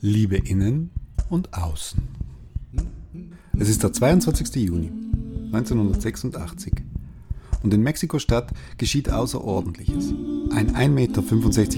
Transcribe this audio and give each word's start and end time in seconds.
Liebe 0.00 0.36
innen 0.36 0.90
und 1.30 1.54
außen. 1.54 2.02
Es 3.56 3.68
ist 3.68 3.84
der 3.84 3.92
22. 3.92 4.56
Juni 4.56 4.90
1986 5.52 6.72
und 7.62 7.72
in 7.72 7.82
Mexiko-Stadt 7.82 8.52
geschieht 8.78 9.10
Außerordentliches. 9.10 10.12
Ein 10.50 10.74
1,65 10.74 10.88
Meter 10.88 11.22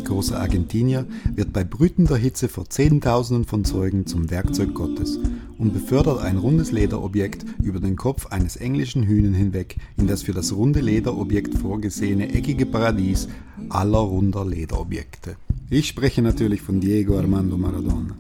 großer 0.05 0.41
Argentinier 0.41 1.07
wird 1.35 1.53
bei 1.53 1.63
brütender 1.63 2.17
Hitze 2.17 2.49
vor 2.49 2.71
Zehntausenden 2.71 3.45
von 3.45 3.67
Zeugen 3.67 4.07
zum 4.07 4.31
Werkzeug 4.31 4.73
Gottes 4.73 5.21
und 5.59 5.73
befördert 5.73 6.21
ein 6.21 6.37
rundes 6.37 6.73
Lederobjekt 6.73 7.45
über 7.63 7.81
den 7.81 7.97
Kopf 7.97 8.27
eines 8.27 8.57
englischen 8.57 9.05
Hühnen 9.05 9.35
hinweg 9.35 9.77
in 9.97 10.07
das 10.07 10.23
für 10.23 10.33
das 10.33 10.53
runde 10.53 10.81
Lederobjekt 10.81 11.57
vorgesehene 11.57 12.35
eckige 12.35 12.67
Paradies 12.67 13.29
aller 13.69 13.99
runder 13.99 14.45
Lederobjekte. 14.45 15.37
Ich 15.69 15.89
spreche 15.89 16.23
natürlich 16.23 16.63
von 16.63 16.81
Diego 16.81 17.19
Armando 17.19 17.57
Maradona. 17.59 18.17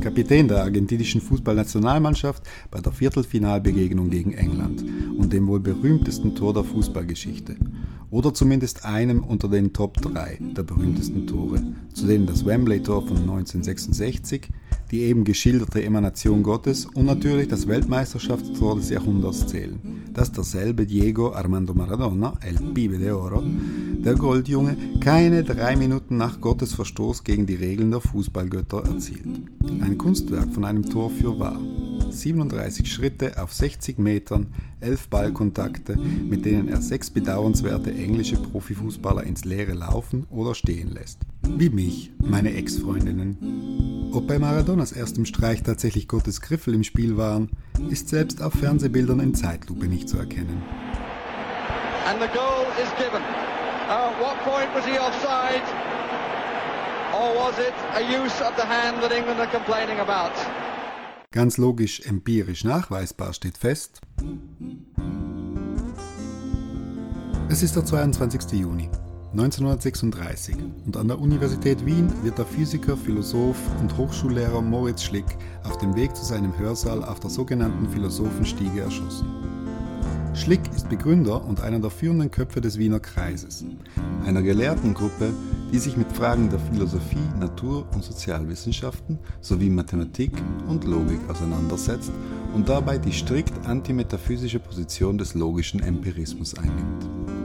Kapitän 0.00 0.48
der 0.48 0.64
argentinischen 0.64 1.20
Fußballnationalmannschaft 1.20 2.42
bei 2.70 2.80
der 2.80 2.92
Viertelfinalbegegnung 2.92 4.10
gegen 4.10 4.32
England 4.32 4.84
und 5.16 5.32
dem 5.32 5.46
wohl 5.46 5.60
berühmtesten 5.60 6.34
Tor 6.34 6.52
der 6.52 6.64
Fußballgeschichte. 6.64 7.56
Oder 8.10 8.34
zumindest 8.34 8.84
einem 8.84 9.24
unter 9.24 9.48
den 9.48 9.72
Top 9.72 10.00
3 10.02 10.38
der 10.56 10.62
berühmtesten 10.62 11.26
Tore, 11.26 11.62
zu 11.94 12.06
denen 12.06 12.26
das 12.26 12.44
Wembley-Tor 12.44 13.06
von 13.06 13.16
1966, 13.16 14.48
die 14.90 15.00
eben 15.00 15.24
geschilderte 15.24 15.82
Emanation 15.82 16.42
Gottes 16.42 16.86
und 16.86 17.06
natürlich 17.06 17.48
das 17.48 17.66
Weltmeisterschaftstor 17.66 18.76
des 18.76 18.90
Jahrhunderts 18.90 19.46
zählen, 19.46 19.80
das 20.12 20.32
derselbe 20.32 20.86
Diego 20.86 21.32
Armando 21.32 21.74
Maradona, 21.74 22.34
El 22.40 22.56
Pibe 22.72 22.98
de 22.98 23.12
Oro, 23.12 23.42
der 24.04 24.14
Goldjunge, 24.14 24.76
keine 25.00 25.42
drei 25.42 25.76
Minuten 25.76 26.16
nach 26.16 26.40
Gottes 26.40 26.74
Verstoß 26.74 27.24
gegen 27.24 27.46
die 27.46 27.54
Regeln 27.54 27.90
der 27.90 28.00
Fußballgötter 28.00 28.84
erzielt. 28.84 29.26
Ein 29.80 29.98
Kunstwerk 29.98 30.52
von 30.52 30.64
einem 30.64 30.88
Tor 30.88 31.10
für 31.10 31.38
wahr. 31.38 31.58
37 32.10 32.90
Schritte 32.90 33.42
auf 33.42 33.52
60 33.52 33.98
Metern, 33.98 34.48
11 34.80 35.08
Ballkontakte, 35.08 35.96
mit 35.96 36.44
denen 36.44 36.68
er 36.68 36.80
sechs 36.80 37.10
bedauernswerte 37.10 37.92
englische 37.92 38.36
Profifußballer 38.36 39.24
ins 39.24 39.44
Leere 39.44 39.72
laufen 39.72 40.26
oder 40.30 40.54
stehen 40.54 40.92
lässt. 40.92 41.20
Wie 41.56 41.70
mich, 41.70 42.12
meine 42.18 42.54
Ex-Freundinnen. 42.54 44.03
Ob 44.14 44.28
bei 44.28 44.38
Maradonas 44.38 44.92
erstem 44.92 45.26
Streich 45.26 45.64
tatsächlich 45.64 46.06
Gottes 46.06 46.40
Griffel 46.40 46.72
im 46.72 46.84
Spiel 46.84 47.16
waren, 47.16 47.50
ist 47.90 48.10
selbst 48.10 48.40
auf 48.40 48.52
Fernsehbildern 48.52 49.18
in 49.18 49.34
Zeitlupe 49.34 49.86
nicht 49.86 50.08
zu 50.08 50.18
erkennen. 50.18 50.62
And 52.06 52.22
the 52.22 52.28
goal 52.28 52.64
is 52.80 52.88
given. 52.96 53.20
Uh, 53.88 53.90
at 53.90 54.20
what 54.20 54.38
point 54.44 54.72
was 54.72 54.84
he 54.84 55.00
offside? 55.00 55.64
Or 57.12 57.34
was 57.34 57.58
it 57.58 57.74
a 57.96 58.00
use 58.00 58.40
of 58.40 58.54
the 58.56 58.62
hand 58.62 59.02
that 59.02 59.10
England 59.10 59.40
are 59.40 59.50
complaining 59.50 59.98
about? 59.98 60.30
Ganz 61.32 61.58
logisch 61.58 62.00
empirisch 62.06 62.62
nachweisbar 62.62 63.32
steht 63.32 63.58
fest. 63.58 64.00
Es 67.48 67.64
ist 67.64 67.74
der 67.74 67.84
22. 67.84 68.60
Juni 68.60 68.88
1936 69.34 70.54
und 70.86 70.96
an 70.96 71.08
der 71.08 71.18
Universität 71.18 71.84
Wien 71.84 72.08
wird 72.22 72.38
der 72.38 72.46
Physiker, 72.46 72.96
Philosoph 72.96 73.58
und 73.80 73.96
Hochschullehrer 73.96 74.62
Moritz 74.62 75.02
Schlick 75.02 75.24
auf 75.64 75.76
dem 75.78 75.96
Weg 75.96 76.14
zu 76.14 76.24
seinem 76.24 76.56
Hörsaal 76.56 77.02
auf 77.02 77.18
der 77.18 77.30
sogenannten 77.30 77.88
Philosophenstiege 77.88 78.82
erschossen. 78.82 79.26
Schlick 80.34 80.60
ist 80.76 80.88
Begründer 80.88 81.44
und 81.44 81.60
einer 81.60 81.80
der 81.80 81.90
führenden 81.90 82.30
Köpfe 82.30 82.60
des 82.60 82.78
Wiener 82.78 83.00
Kreises, 83.00 83.64
einer 84.24 84.40
Gelehrtengruppe, 84.40 85.32
die 85.72 85.78
sich 85.78 85.96
mit 85.96 86.12
Fragen 86.12 86.48
der 86.48 86.60
Philosophie, 86.60 87.28
Natur- 87.40 87.86
und 87.92 88.04
Sozialwissenschaften 88.04 89.18
sowie 89.40 89.68
Mathematik 89.68 90.30
und 90.68 90.84
Logik 90.84 91.18
auseinandersetzt 91.28 92.12
und 92.54 92.68
dabei 92.68 92.98
die 92.98 93.12
strikt 93.12 93.66
antimetaphysische 93.66 94.60
Position 94.60 95.18
des 95.18 95.34
logischen 95.34 95.80
Empirismus 95.80 96.56
einnimmt. 96.56 97.43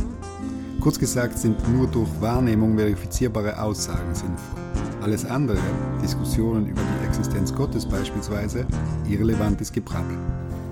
Kurz 0.79 0.97
gesagt 0.97 1.38
sind 1.38 1.57
nur 1.75 1.88
durch 1.88 2.09
Wahrnehmung 2.22 2.78
verifizierbare 2.78 3.62
Aussagen 3.62 4.16
sinnvoll. 4.16 4.62
Alles 5.01 5.25
andere, 5.25 5.59
Diskussionen 6.01 6.67
über 6.67 6.81
die 6.81 7.06
Existenz 7.07 7.53
Gottes 7.53 7.85
beispielsweise, 7.85 8.66
irrelevantes 9.09 9.72
Gebrabbel. 9.73 10.17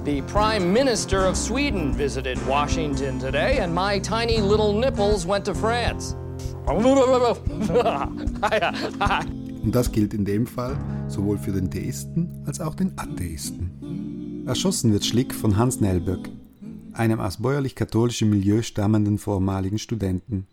The 0.05 0.21
Prime 0.21 0.65
Minister 0.65 1.29
of 1.29 1.35
Sweden 1.35 1.97
visited 1.97 2.37
Washington 2.47 3.19
today, 3.19 3.59
and 3.59 3.75
my 3.75 3.99
tiny 3.99 4.39
little 4.39 4.73
nipples 4.73 5.27
went 5.27 5.45
to 5.45 5.53
France. 5.53 6.15
Und 9.63 9.75
das 9.75 9.91
gilt 9.91 10.13
in 10.13 10.23
dem 10.23 10.47
Fall 10.47 10.77
sowohl 11.09 11.37
für 11.37 11.51
den 11.51 11.69
Theisten 11.69 12.43
als 12.45 12.61
auch 12.61 12.75
den 12.75 12.93
Atheisten. 12.97 14.43
Erschossen 14.47 14.93
wird 14.93 15.05
Schlick 15.05 15.33
von 15.33 15.57
Hans 15.57 15.81
Nelböck, 15.81 16.29
einem 16.97 17.19
aus 17.19 17.37
bäuerlich-katholischem 17.37 18.29
Milieu 18.29 18.61
stammenden 18.61 19.17
vormaligen 19.17 19.79
Studenten, 19.79 20.47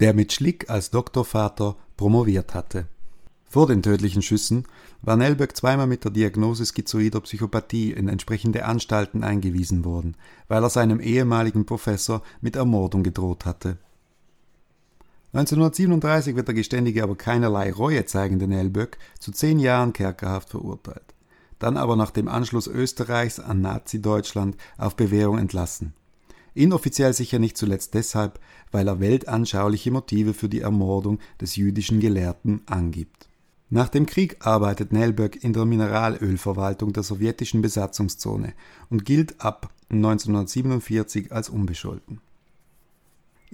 der 0.00 0.14
mit 0.14 0.32
Schlick 0.32 0.68
als 0.70 0.90
Doktorvater 0.90 1.76
promoviert 1.96 2.54
hatte. 2.54 2.86
Vor 3.54 3.68
den 3.68 3.82
tödlichen 3.82 4.20
Schüssen 4.20 4.64
war 5.00 5.16
Nelböck 5.16 5.56
zweimal 5.56 5.86
mit 5.86 6.02
der 6.02 6.10
Diagnose 6.10 6.66
schizoider 6.66 7.20
Psychopathie 7.20 7.92
in 7.92 8.08
entsprechende 8.08 8.64
Anstalten 8.64 9.22
eingewiesen 9.22 9.84
worden, 9.84 10.16
weil 10.48 10.64
er 10.64 10.70
seinem 10.70 10.98
ehemaligen 10.98 11.64
Professor 11.64 12.22
mit 12.40 12.56
Ermordung 12.56 13.04
gedroht 13.04 13.44
hatte. 13.44 13.78
1937 15.34 16.34
wird 16.34 16.48
der 16.48 16.54
Geständige 16.54 17.04
aber 17.04 17.16
keinerlei 17.16 17.72
Reue 17.72 18.04
zeigende 18.06 18.48
Nelböck 18.48 18.98
zu 19.20 19.30
zehn 19.30 19.60
Jahren 19.60 19.92
Kerkerhaft 19.92 20.50
verurteilt, 20.50 21.13
dann 21.58 21.76
aber 21.76 21.96
nach 21.96 22.10
dem 22.10 22.28
Anschluss 22.28 22.66
Österreichs 22.66 23.40
an 23.40 23.60
Nazi-Deutschland 23.60 24.56
auf 24.78 24.96
Bewährung 24.96 25.38
entlassen. 25.38 25.94
Inoffiziell 26.54 27.12
sicher 27.12 27.38
nicht 27.38 27.56
zuletzt 27.56 27.94
deshalb, 27.94 28.38
weil 28.70 28.86
er 28.86 29.00
weltanschauliche 29.00 29.90
Motive 29.90 30.34
für 30.34 30.48
die 30.48 30.60
Ermordung 30.60 31.18
des 31.40 31.56
jüdischen 31.56 32.00
Gelehrten 32.00 32.62
angibt. 32.66 33.28
Nach 33.70 33.88
dem 33.88 34.06
Krieg 34.06 34.46
arbeitet 34.46 34.92
Nelböck 34.92 35.42
in 35.42 35.52
der 35.52 35.64
Mineralölverwaltung 35.64 36.92
der 36.92 37.02
sowjetischen 37.02 37.60
Besatzungszone 37.60 38.54
und 38.88 39.04
gilt 39.04 39.40
ab 39.40 39.72
1947 39.90 41.32
als 41.32 41.48
unbescholten. 41.48 42.20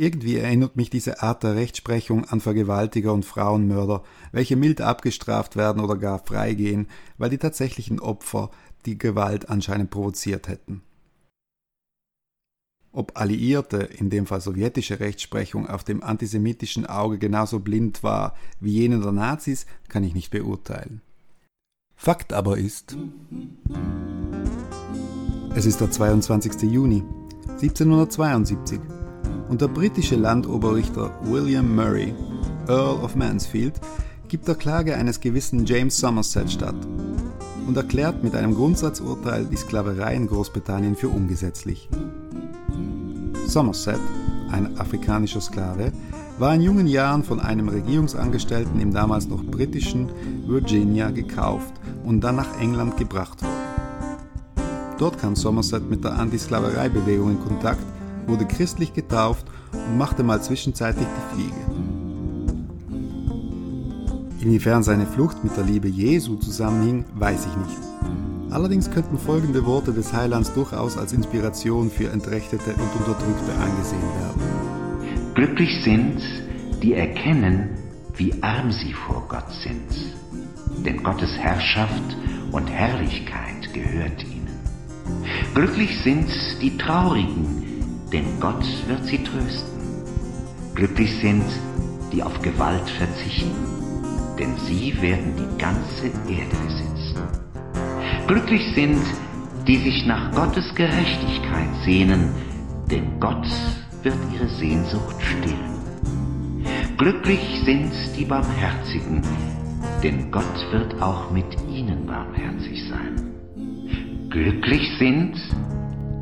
Irgendwie 0.01 0.39
erinnert 0.39 0.77
mich 0.77 0.89
diese 0.89 1.21
Art 1.23 1.43
der 1.43 1.57
Rechtsprechung 1.57 2.25
an 2.25 2.41
Vergewaltiger 2.41 3.13
und 3.13 3.27
Frauenmörder, 3.27 4.03
welche 4.33 4.57
mild 4.57 4.81
abgestraft 4.81 5.57
werden 5.57 5.85
oder 5.85 5.99
gar 5.99 6.19
freigehen, 6.21 6.89
weil 7.19 7.29
die 7.29 7.37
tatsächlichen 7.37 8.01
Opfer 8.01 8.51
die 8.87 8.97
Gewalt 8.97 9.51
anscheinend 9.51 9.91
provoziert 9.91 10.49
hätten. 10.49 10.81
Ob 12.93 13.21
Alliierte, 13.21 13.77
in 13.77 14.09
dem 14.09 14.25
Fall 14.25 14.41
sowjetische 14.41 15.01
Rechtsprechung, 15.01 15.69
auf 15.69 15.85
dem 15.85 16.03
antisemitischen 16.03 16.87
Auge 16.87 17.19
genauso 17.19 17.61
blind 17.61 18.03
war 18.03 18.35
wie 18.59 18.73
jene 18.73 19.01
der 19.01 19.13
Nazis, 19.13 19.67
kann 19.91 20.03
ich 20.03 20.15
nicht 20.15 20.31
beurteilen. 20.31 21.03
Fakt 21.95 22.33
aber 22.33 22.57
ist, 22.57 22.97
es 25.55 25.67
ist 25.67 25.83
der 25.83 25.91
22. 25.91 26.63
Juni 26.63 27.03
1772 27.49 28.81
und 29.51 29.61
der 29.61 29.69
britische 29.69 30.15
Landoberrichter 30.15 31.11
William 31.25 31.75
Murray, 31.75 32.15
Earl 32.69 33.03
of 33.03 33.17
Mansfield, 33.17 33.81
gibt 34.29 34.47
der 34.47 34.55
Klage 34.55 34.95
eines 34.95 35.19
gewissen 35.19 35.67
James 35.67 35.99
Somerset 35.99 36.53
statt 36.53 36.77
und 37.67 37.77
erklärt 37.77 38.23
mit 38.23 38.37
einem 38.37 38.55
Grundsatzurteil 38.55 39.45
die 39.47 39.57
Sklaverei 39.57 40.15
in 40.15 40.29
Großbritannien 40.29 40.95
für 40.95 41.09
ungesetzlich. 41.09 41.89
Somerset, 43.47 43.99
ein 44.53 44.79
afrikanischer 44.79 45.41
Sklave, 45.41 45.93
war 46.39 46.55
in 46.55 46.61
jungen 46.61 46.87
Jahren 46.87 47.25
von 47.25 47.41
einem 47.41 47.69
Regierungsangestellten 47.69 48.81
im 48.81 48.93
damals 48.93 49.27
noch 49.27 49.43
britischen 49.43 50.11
Virginia 50.47 51.11
gekauft 51.11 51.75
und 52.05 52.21
dann 52.21 52.37
nach 52.37 52.61
England 52.61 52.97
gebracht 52.97 53.43
worden. 53.43 53.61
Dort 54.97 55.19
kam 55.19 55.35
Somerset 55.35 55.91
mit 55.91 56.05
der 56.05 56.13
Antisklavereibewegung 56.13 57.33
in 57.33 57.41
Kontakt, 57.41 57.83
wurde 58.27 58.47
christlich 58.47 58.93
getauft 58.93 59.47
und 59.73 59.99
machte 59.99 60.23
mal 60.23 60.43
zwischenzeitlich 60.43 61.07
die 61.07 61.35
Fliege. 61.35 61.91
Inwiefern 64.41 64.83
seine 64.83 65.07
Flucht 65.07 65.45
mit 65.45 65.57
der 65.57 65.65
Liebe 65.65 65.89
Jesu 65.89 66.37
zusammenhing, 66.37 67.05
weiß 67.15 67.47
ich 67.47 67.57
nicht. 67.57 67.79
Allerdings 68.51 68.91
könnten 68.91 69.19
folgende 69.19 69.65
Worte 69.67 69.93
des 69.93 70.13
Heilands 70.13 70.53
durchaus 70.55 70.97
als 70.97 71.13
Inspiration 71.13 71.91
für 71.91 72.11
Entrechtete 72.11 72.71
und 72.73 72.97
Unterdrückte 72.97 73.53
angesehen 73.61 74.03
werden. 74.19 74.41
Glücklich 75.35 75.85
sind, 75.85 76.21
die 76.83 76.95
erkennen, 76.95 77.71
wie 78.17 78.33
arm 78.43 78.73
sie 78.73 78.93
vor 78.93 79.25
Gott 79.29 79.51
sind, 79.63 80.85
denn 80.85 81.03
Gottes 81.03 81.31
Herrschaft 81.39 82.17
und 82.51 82.69
Herrlichkeit 82.69 83.73
gehört 83.73 84.23
ihnen. 84.25 84.49
Glücklich 85.55 86.01
sind 86.03 86.29
die 86.61 86.77
Traurigen, 86.77 87.60
denn 88.13 88.41
Gott 88.41 88.65
wird 88.87 89.05
sie 89.05 89.23
trösten. 89.23 89.81
Glücklich 90.75 91.13
sind 91.21 91.45
die 92.13 92.23
auf 92.23 92.41
Gewalt 92.43 92.89
verzichten, 92.91 93.51
denn 94.39 94.57
sie 94.67 95.01
werden 95.01 95.35
die 95.37 95.59
ganze 95.59 96.07
Erde 96.29 96.57
besitzen. 96.67 97.23
Glücklich 98.27 98.63
sind, 98.75 99.01
die 99.67 99.77
sich 99.77 100.07
nach 100.07 100.33
Gottes 100.33 100.75
Gerechtigkeit 100.75 101.69
sehnen, 101.85 102.33
denn 102.91 103.21
Gott 103.21 103.47
wird 104.03 104.17
ihre 104.35 104.49
Sehnsucht 104.49 105.17
stillen. 105.21 105.71
Glücklich 106.97 107.41
sind 107.65 107.93
die 108.19 108.25
Barmherzigen, 108.25 109.23
denn 110.03 110.31
Gott 110.31 110.73
wird 110.73 111.01
auch 111.01 111.31
mit 111.31 111.47
ihnen 111.69 112.07
barmherzig 112.07 112.89
sein. 112.89 114.29
Glücklich 114.31 114.89
sind, 114.99 115.35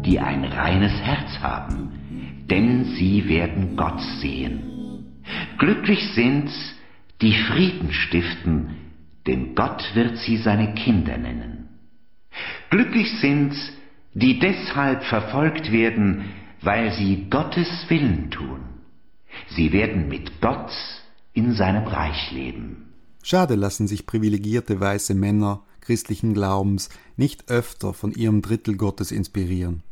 die 0.08 0.18
ein 0.18 0.42
reines 0.42 0.92
Herz 1.02 1.38
haben, 1.42 2.46
denn 2.50 2.96
sie 2.96 3.28
werden 3.28 3.76
Gott 3.76 4.00
sehen. 4.20 5.14
Glücklich 5.58 6.00
sind, 6.14 6.50
die 7.20 7.34
Frieden 7.34 7.92
stiften, 7.92 8.70
denn 9.26 9.54
Gott 9.54 9.84
wird 9.94 10.16
sie 10.18 10.38
seine 10.38 10.72
Kinder 10.72 11.18
nennen. 11.18 11.68
Glücklich 12.70 13.20
sind, 13.20 13.52
die 14.14 14.38
deshalb 14.38 15.04
verfolgt 15.04 15.70
werden, 15.72 16.24
weil 16.62 16.92
sie 16.92 17.26
Gottes 17.28 17.68
Willen 17.88 18.30
tun. 18.30 18.60
Sie 19.50 19.72
werden 19.72 20.08
mit 20.08 20.40
Gott 20.40 20.70
in 21.34 21.52
seinem 21.52 21.86
Reich 21.86 22.32
leben. 22.32 22.94
Schade 23.22 23.56
lassen 23.56 23.86
sich 23.86 24.06
privilegierte 24.06 24.80
weiße 24.80 25.14
Männer 25.14 25.64
christlichen 25.82 26.32
Glaubens 26.32 26.88
nicht 27.16 27.50
öfter 27.50 27.92
von 27.92 28.12
ihrem 28.12 28.40
Drittel 28.40 28.76
Gottes 28.76 29.10
inspirieren. 29.10 29.82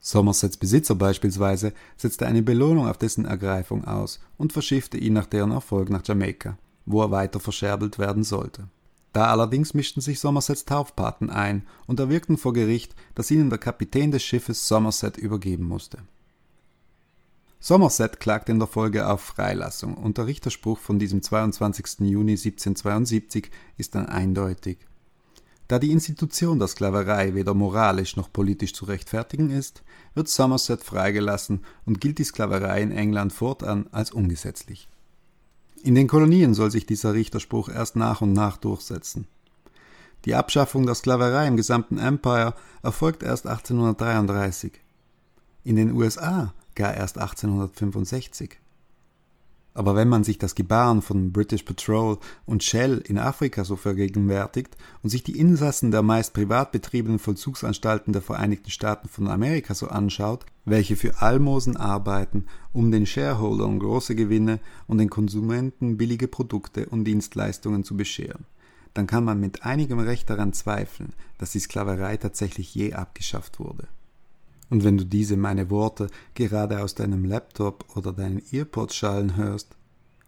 Somersets 0.00 0.56
Besitzer 0.56 0.94
beispielsweise 0.94 1.72
setzte 1.96 2.26
eine 2.26 2.42
Belohnung 2.42 2.88
auf 2.88 2.98
dessen 2.98 3.24
Ergreifung 3.24 3.84
aus 3.84 4.20
und 4.36 4.52
verschiffte 4.52 4.98
ihn 4.98 5.14
nach 5.14 5.26
deren 5.26 5.50
Erfolg 5.50 5.90
nach 5.90 6.06
Jamaika, 6.06 6.58
wo 6.84 7.02
er 7.02 7.10
weiter 7.10 7.40
verscherbelt 7.40 7.98
werden 7.98 8.22
sollte. 8.22 8.68
Da 9.12 9.28
allerdings 9.28 9.72
mischten 9.72 10.02
sich 10.02 10.20
Somersets 10.20 10.66
Taufpaten 10.66 11.30
ein 11.30 11.66
und 11.86 11.98
erwirkten 11.98 12.36
vor 12.36 12.52
Gericht, 12.52 12.94
dass 13.14 13.30
ihnen 13.30 13.48
der 13.48 13.58
Kapitän 13.58 14.10
des 14.10 14.22
Schiffes 14.22 14.68
Somerset 14.68 15.16
übergeben 15.16 15.64
musste. 15.64 15.98
Somerset 17.58 18.20
klagte 18.20 18.52
in 18.52 18.58
der 18.58 18.68
Folge 18.68 19.08
auf 19.08 19.22
Freilassung 19.22 19.94
und 19.94 20.18
der 20.18 20.26
Richterspruch 20.26 20.78
von 20.78 20.98
diesem 20.98 21.22
22. 21.22 22.00
Juni 22.00 22.32
1772 22.32 23.50
ist 23.78 23.94
dann 23.94 24.06
eindeutig. 24.06 24.78
Da 25.68 25.80
die 25.80 25.90
Institution 25.90 26.58
der 26.58 26.68
Sklaverei 26.68 27.34
weder 27.34 27.54
moralisch 27.54 28.16
noch 28.16 28.32
politisch 28.32 28.72
zu 28.72 28.84
rechtfertigen 28.84 29.50
ist, 29.50 29.82
wird 30.14 30.28
Somerset 30.28 30.84
freigelassen 30.84 31.64
und 31.84 32.00
gilt 32.00 32.18
die 32.18 32.24
Sklaverei 32.24 32.82
in 32.82 32.92
England 32.92 33.32
fortan 33.32 33.88
als 33.90 34.12
ungesetzlich. 34.12 34.88
In 35.82 35.94
den 35.94 36.06
Kolonien 36.06 36.54
soll 36.54 36.70
sich 36.70 36.86
dieser 36.86 37.14
Richterspruch 37.14 37.68
erst 37.68 37.96
nach 37.96 38.20
und 38.20 38.32
nach 38.32 38.56
durchsetzen. 38.56 39.26
Die 40.24 40.34
Abschaffung 40.34 40.86
der 40.86 40.94
Sklaverei 40.94 41.46
im 41.46 41.56
gesamten 41.56 41.98
Empire 41.98 42.54
erfolgt 42.82 43.22
erst 43.22 43.46
1833. 43.46 44.72
In 45.64 45.76
den 45.76 45.92
USA 45.92 46.54
gar 46.74 46.94
erst 46.94 47.18
1865. 47.18 48.58
Aber 49.76 49.94
wenn 49.94 50.08
man 50.08 50.24
sich 50.24 50.38
das 50.38 50.54
Gebaren 50.54 51.02
von 51.02 51.32
British 51.32 51.62
Patrol 51.64 52.16
und 52.46 52.64
Shell 52.64 53.02
in 53.04 53.18
Afrika 53.18 53.62
so 53.62 53.76
vergegenwärtigt 53.76 54.74
und 55.02 55.10
sich 55.10 55.22
die 55.22 55.38
Insassen 55.38 55.90
der 55.90 56.00
meist 56.00 56.32
privat 56.32 56.72
betriebenen 56.72 57.18
Vollzugsanstalten 57.18 58.14
der 58.14 58.22
Vereinigten 58.22 58.70
Staaten 58.70 59.06
von 59.06 59.28
Amerika 59.28 59.74
so 59.74 59.88
anschaut, 59.88 60.46
welche 60.64 60.96
für 60.96 61.20
Almosen 61.20 61.76
arbeiten, 61.76 62.46
um 62.72 62.90
den 62.90 63.04
Shareholdern 63.04 63.78
große 63.78 64.14
Gewinne 64.14 64.60
und 64.86 64.96
den 64.96 65.10
Konsumenten 65.10 65.98
billige 65.98 66.26
Produkte 66.26 66.86
und 66.86 67.04
Dienstleistungen 67.04 67.84
zu 67.84 67.98
bescheren, 67.98 68.46
dann 68.94 69.06
kann 69.06 69.24
man 69.24 69.38
mit 69.38 69.62
einigem 69.62 69.98
Recht 69.98 70.30
daran 70.30 70.54
zweifeln, 70.54 71.12
dass 71.36 71.50
die 71.50 71.60
Sklaverei 71.60 72.16
tatsächlich 72.16 72.74
je 72.74 72.94
abgeschafft 72.94 73.60
wurde. 73.60 73.88
Und 74.68 74.84
wenn 74.84 74.98
du 74.98 75.04
diese 75.04 75.36
meine 75.36 75.70
Worte 75.70 76.08
gerade 76.34 76.82
aus 76.82 76.94
deinem 76.94 77.24
Laptop 77.24 77.96
oder 77.96 78.12
deinen 78.12 78.42
Earpods 78.50 78.96
schallen 78.96 79.36
hörst, 79.36 79.76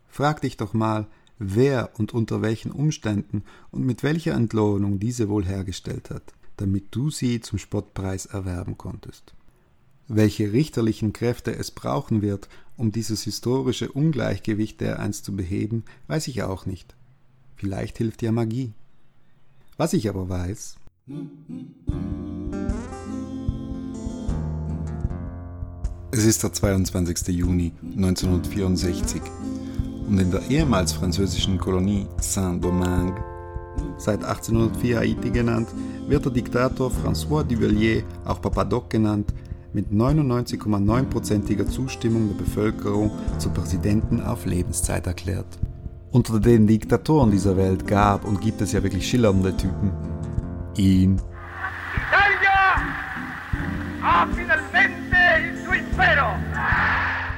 frag 0.06 0.40
dich 0.42 0.56
doch 0.56 0.74
mal, 0.74 1.06
wer 1.38 1.90
und 1.98 2.12
unter 2.12 2.42
welchen 2.42 2.70
Umständen 2.70 3.42
und 3.70 3.84
mit 3.84 4.02
welcher 4.02 4.34
Entlohnung 4.34 4.98
diese 4.98 5.28
wohl 5.28 5.44
hergestellt 5.44 6.10
hat, 6.10 6.34
damit 6.56 6.86
du 6.90 7.10
sie 7.10 7.40
zum 7.40 7.58
Spottpreis 7.58 8.26
erwerben 8.26 8.78
konntest. 8.78 9.34
Welche 10.08 10.52
richterlichen 10.52 11.12
Kräfte 11.12 11.54
es 11.54 11.70
brauchen 11.70 12.22
wird, 12.22 12.48
um 12.76 12.92
dieses 12.92 13.22
historische 13.24 13.92
Ungleichgewicht 13.92 14.80
dereinst 14.80 15.24
zu 15.24 15.36
beheben, 15.36 15.84
weiß 16.06 16.28
ich 16.28 16.42
auch 16.42 16.64
nicht. 16.64 16.94
Vielleicht 17.56 17.98
hilft 17.98 18.22
ja 18.22 18.32
Magie. 18.32 18.72
Was 19.76 19.92
ich 19.92 20.08
aber 20.08 20.28
weiß, 20.28 20.76
Es 26.10 26.24
ist 26.24 26.42
der 26.42 26.54
22. 26.54 27.28
Juni 27.36 27.70
1964 27.82 29.20
und 30.08 30.18
in 30.18 30.30
der 30.30 30.40
ehemals 30.48 30.92
französischen 30.92 31.58
Kolonie 31.58 32.06
Saint-Domingue, 32.18 33.22
seit 33.98 34.24
1804 34.24 35.00
Haiti 35.00 35.28
genannt, 35.28 35.68
wird 36.06 36.24
der 36.24 36.32
Diktator 36.32 36.90
François 36.90 37.44
Duvalier, 37.44 38.04
auch 38.24 38.40
Papadoc 38.40 38.88
genannt, 38.88 39.34
mit 39.74 39.90
99,9%iger 39.90 41.66
Zustimmung 41.66 42.28
der 42.28 42.42
Bevölkerung 42.42 43.10
zum 43.36 43.52
Präsidenten 43.52 44.22
auf 44.22 44.46
Lebenszeit 44.46 45.06
erklärt. 45.06 45.58
Unter 46.10 46.40
den 46.40 46.66
Diktatoren 46.66 47.30
dieser 47.30 47.58
Welt 47.58 47.86
gab 47.86 48.24
und 48.24 48.40
gibt 48.40 48.62
es 48.62 48.72
ja 48.72 48.82
wirklich 48.82 49.06
schillernde 49.06 49.54
Typen. 49.54 49.92
Ihn. 50.74 51.20
Italia! 51.94 52.48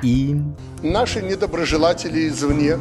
Ihn. 0.02 0.56
Наши 0.84 1.22
недоброжелатели 1.22 2.28
извне. 2.28 2.78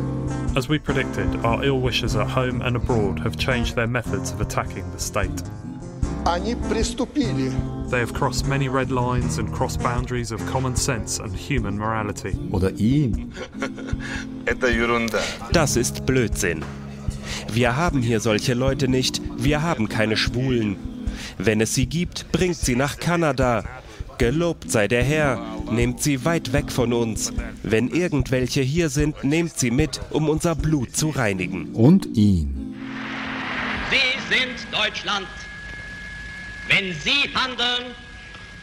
As 0.57 0.69
we 0.69 0.79
predicted, 0.79 1.27
our 1.45 1.65
ill 1.65 1.81
wishers 1.81 2.15
at 2.15 2.29
home 2.29 2.61
and 2.63 2.77
abroad 2.77 3.19
have 3.19 3.37
changed 3.37 3.75
their 3.75 3.87
methods 3.87 4.31
of 4.31 4.41
attacking 4.41 4.85
the 4.93 5.01
state. 5.01 5.43
Они 6.27 6.55
приступили. 6.55 7.51
They 7.91 8.01
have 8.01 8.15
crossed 8.15 8.47
many 8.47 8.69
red 8.69 8.91
lines 8.91 9.39
and 9.39 9.53
crossed 9.53 9.83
boundaries 9.83 10.33
of 10.33 10.41
common 10.51 10.75
sense 10.77 11.19
and 11.19 11.35
human 11.35 11.77
morality. 11.77 12.37
Oder 12.51 12.71
ihn. 12.79 13.33
Das 15.53 15.77
ist 15.77 16.07
Blödsinn. 16.07 16.65
Wir 17.53 17.77
haben 17.77 18.01
hier 18.01 18.21
solche 18.21 18.55
Leute 18.55 18.89
nicht. 18.89 19.21
Wir 19.37 19.63
haben 19.63 19.89
keine 19.89 20.17
Schwulen. 20.17 20.77
Wenn 21.39 21.61
es 21.61 21.75
sie 21.75 21.87
gibt, 21.87 22.31
bringt 22.33 22.57
sie 22.57 22.77
nach 22.77 22.99
Kanada. 22.99 23.65
Gelobt 24.19 24.71
sei 24.71 24.87
der 24.89 25.03
Herr, 25.03 25.39
nehmt 25.72 26.02
sie 26.02 26.26
weit 26.26 26.54
weg 26.54 26.72
von 26.72 26.94
uns. 26.94 27.32
Wenn 27.64 27.90
irgendwelche 27.90 28.62
hier 28.62 28.90
sind, 28.90 29.24
nehmt 29.24 29.58
sie 29.58 29.72
mit, 29.72 30.02
um 30.10 30.30
unser 30.30 30.56
Blut 30.56 30.96
zu 30.96 31.10
reinigen. 31.10 31.74
Und 31.74 32.06
ihn. 32.18 32.76
Sie 33.90 34.36
sind 34.36 34.68
Deutschland. 34.72 35.28
Wenn 36.68 36.94
Sie 36.94 37.28
handeln, 37.34 37.96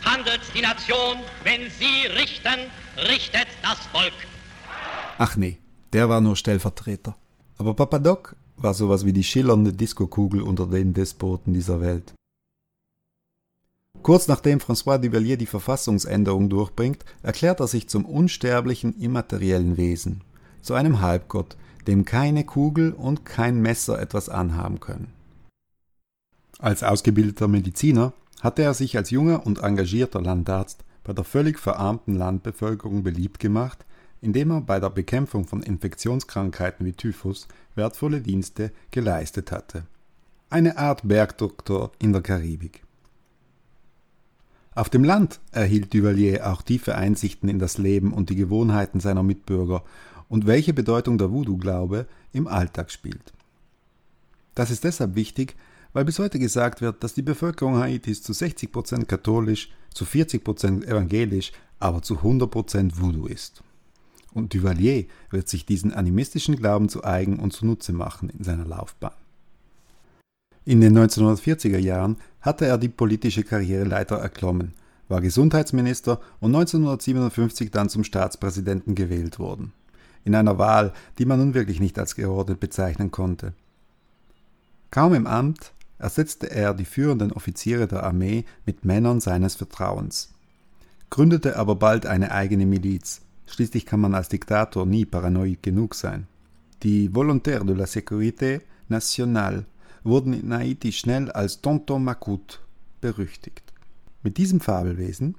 handelt 0.05 0.41
die 0.55 0.63
Nation. 0.63 1.17
Wenn 1.43 1.63
Sie 1.71 2.07
richten, 2.17 2.71
richtet 3.09 3.49
das 3.63 3.79
Volk. 3.93 4.13
Ach 5.19 5.37
nee, 5.37 5.59
der 5.93 6.09
war 6.09 6.21
nur 6.21 6.37
Stellvertreter. 6.37 7.17
Aber 7.59 7.75
Papadoc 7.75 8.37
war 8.57 8.75
sowas 8.75 9.05
wie 9.05 9.13
die 9.13 9.25
schillernde 9.25 9.73
Diskokugel 9.73 10.43
unter 10.43 10.67
den 10.67 10.95
Despoten 10.95 11.53
dieser 11.53 11.81
Welt. 11.81 12.15
Kurz 14.07 14.29
nachdem 14.29 14.61
François 14.61 14.99
Duvalier 14.99 15.37
die 15.37 15.47
Verfassungsänderung 15.47 16.49
durchbringt, 16.49 17.05
erklärt 17.25 17.59
er 17.59 17.67
sich 17.67 17.89
zum 17.89 18.05
unsterblichen 18.05 18.97
immateriellen 19.01 19.77
Wesen, 19.77 20.21
zu 20.63 20.75
einem 20.75 21.01
Halbgott, 21.01 21.57
dem 21.89 22.05
keine 22.05 22.45
Kugel 22.45 22.93
und 22.93 23.25
kein 23.25 23.61
Messer 23.61 24.01
etwas 24.01 24.29
anhaben 24.29 24.79
können. 24.79 25.13
Als 26.61 26.85
ausgebildeter 26.85 27.49
Mediziner 27.49 28.13
hatte 28.41 28.63
er 28.63 28.75
sich 28.75 28.97
als 28.97 29.11
junger 29.11 29.45
und 29.45 29.65
engagierter 29.65 30.23
Landarzt 30.23 30.85
bei 31.03 31.13
der 31.13 31.25
völlig 31.25 31.59
verarmten 31.59 32.15
Landbevölkerung 32.15 33.03
beliebt 33.03 33.41
gemacht, 33.41 33.85
indem 34.21 34.53
er 34.53 34.61
bei 34.61 34.79
der 34.79 34.91
Bekämpfung 34.91 35.49
von 35.49 35.65
Infektionskrankheiten 35.65 36.87
wie 36.87 36.93
Typhus 36.93 37.49
wertvolle 37.75 38.21
Dienste 38.21 38.71
geleistet 38.93 39.51
hatte. 39.51 39.83
Eine 40.49 40.79
Art 40.79 41.09
Bergdoktor 41.09 41.91
in 41.99 42.13
der 42.13 42.23
Karibik. 42.23 42.86
Auf 44.77 44.91
dem 44.91 45.05
Land 45.05 45.41
erhielt 45.53 45.95
Duvalier 45.95 46.53
auch 46.53 46.61
tiefe 46.61 46.97
Einsichten 46.97 47.49
in 47.49 47.59
das 47.59 47.79
Leben 47.79 48.13
und 48.13 48.29
die 48.29 48.37
Gewohnheiten 48.37 49.01
seiner 49.01 49.23
Mitbürger 49.23 49.83
und 50.29 50.47
welche 50.47 50.75
Bedeutung 50.75 51.17
der 51.17 51.33
Voodoo-Glaube 51.33 52.07
im 52.35 52.47
Alltag 52.47 52.91
spielt. 52.91 53.33
Das 54.55 54.71
ist 54.71 54.85
deshalb 54.85 55.15
wichtig, 55.15 55.57
weil 55.95 56.05
bis 56.05 56.19
heute 56.19 56.39
gesagt 56.39 56.83
wird, 56.83 57.03
dass 57.03 57.15
die 57.15 57.23
Bevölkerung 57.23 57.79
Haitis 57.79 58.23
zu 58.23 58.33
60% 58.35 59.07
katholisch, 59.07 59.71
zu 59.95 60.05
40% 60.05 60.85
evangelisch, 60.85 61.53
aber 61.79 62.03
zu 62.03 62.17
100% 62.17 63.01
Voodoo 63.01 63.25
ist. 63.25 63.63
Und 64.35 64.53
Duvalier 64.53 65.07
wird 65.31 65.49
sich 65.49 65.65
diesen 65.65 65.95
animistischen 65.95 66.55
Glauben 66.55 66.91
zu 66.91 67.03
eigen 67.03 67.39
und 67.39 67.55
zunutze 67.55 67.95
machen 67.95 68.29
in 68.29 68.45
seiner 68.45 68.67
Laufbahn. 68.67 69.15
In 70.67 70.83
den 70.83 70.99
1940er 70.99 71.79
Jahren 71.79 72.17
hatte 72.47 72.65
er 72.65 72.79
die 72.79 72.89
politische 72.89 73.43
Karriereleiter 73.43 74.17
erklommen, 74.17 74.73
war 75.09 75.21
Gesundheitsminister 75.21 76.21
und 76.41 76.55
1957 76.55 77.73
dann 77.73 77.89
zum 77.89 78.05
Staatspräsidenten 78.05 78.95
gewählt 78.95 79.39
worden. 79.41 79.73
In 80.25 80.35
einer 80.35 80.57
Wahl, 80.57 80.93
die 81.19 81.27
man 81.27 81.41
nun 81.41 81.55
wirklich 81.55 81.81
nicht 81.81 81.99
als 81.99 82.15
geordnet 82.15 82.61
bezeichnen 82.61 83.11
konnte. 83.11 83.53
Kaum 84.93 85.13
im 85.15 85.27
Amt 85.27 85.73
ersetzte 85.99 86.51
er 86.51 86.73
die 86.73 86.85
führenden 86.85 87.33
Offiziere 87.33 87.89
der 87.89 88.05
Armee 88.05 88.45
mit 88.65 88.85
Männern 88.85 89.21
seines 89.21 89.57
Vertrauens, 89.57 90.33
gründete 91.11 91.57
aber 91.57 91.75
bald 91.75 92.07
eine 92.07 92.31
eigene 92.31 92.67
Miliz. 92.67 93.23
Schließlich 93.47 93.87
kann 93.87 94.01
man 94.01 94.15
als 94.15 94.29
Diktator 94.29 94.87
nie 94.87 95.05
paranoid 95.05 95.63
genug 95.63 95.95
sein. 95.95 96.29
Die 96.83 97.13
Volontaires 97.13 97.67
de 97.67 97.75
la 97.75 97.85
Sécurité 97.85 98.61
Nationale 98.89 99.65
wurden 100.07 100.33
in 100.33 100.55
Haiti 100.55 100.93
schnell 100.93 101.31
als 101.31 101.61
Tonton 101.61 102.05
Makut 102.05 102.61
berüchtigt. 103.01 103.63
Mit 104.23 104.39
diesem 104.39 104.61
Fabelwesen, 104.61 105.37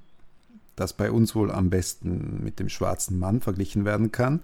das 0.76 0.92
bei 0.92 1.10
uns 1.10 1.34
wohl 1.34 1.50
am 1.50 1.70
besten 1.70 2.42
mit 2.44 2.60
dem 2.60 2.68
schwarzen 2.68 3.18
Mann 3.18 3.40
verglichen 3.40 3.84
werden 3.84 4.12
kann, 4.12 4.40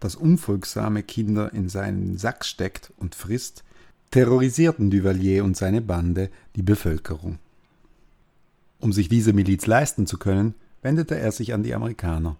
das 0.00 0.16
unfolgsame 0.16 1.02
Kinder 1.02 1.52
in 1.52 1.68
seinen 1.68 2.18
Sack 2.18 2.44
steckt 2.44 2.92
und 2.96 3.14
frisst, 3.14 3.64
terrorisierten 4.10 4.90
Duvalier 4.90 5.44
und 5.44 5.56
seine 5.56 5.80
Bande 5.80 6.30
die 6.56 6.62
Bevölkerung. 6.62 7.38
Um 8.80 8.92
sich 8.92 9.08
diese 9.08 9.32
Miliz 9.32 9.66
leisten 9.66 10.06
zu 10.06 10.18
können, 10.18 10.54
wendete 10.82 11.18
er 11.18 11.32
sich 11.32 11.54
an 11.54 11.62
die 11.62 11.74
Amerikaner, 11.74 12.36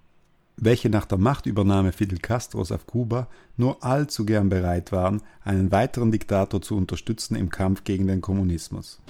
welche 0.57 0.89
nach 0.89 1.05
der 1.05 1.19
Machtübernahme 1.19 1.93
Fidel 1.93 2.19
Castros 2.19 2.73
auf 2.73 2.87
Kuba 2.87 3.29
nur 3.57 3.83
allzu 3.85 4.25
gern 4.25 4.49
bereit 4.49 4.93
waren, 4.93 5.23
einen 5.43 5.73
weiteren 5.73 6.13
Diktator 6.13 6.63
zu 6.63 6.77
unterstützen 6.77 7.35
im 7.37 7.51
Kampf 7.51 7.85
gegen 7.85 8.07
den 8.07 8.21
Kommunismus. 8.21 9.01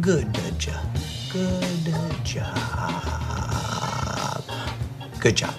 Good 0.00 0.26
job. 0.58 0.74
Good 1.32 2.24
job. 2.24 2.44
Good 5.20 5.40
job. 5.40 5.54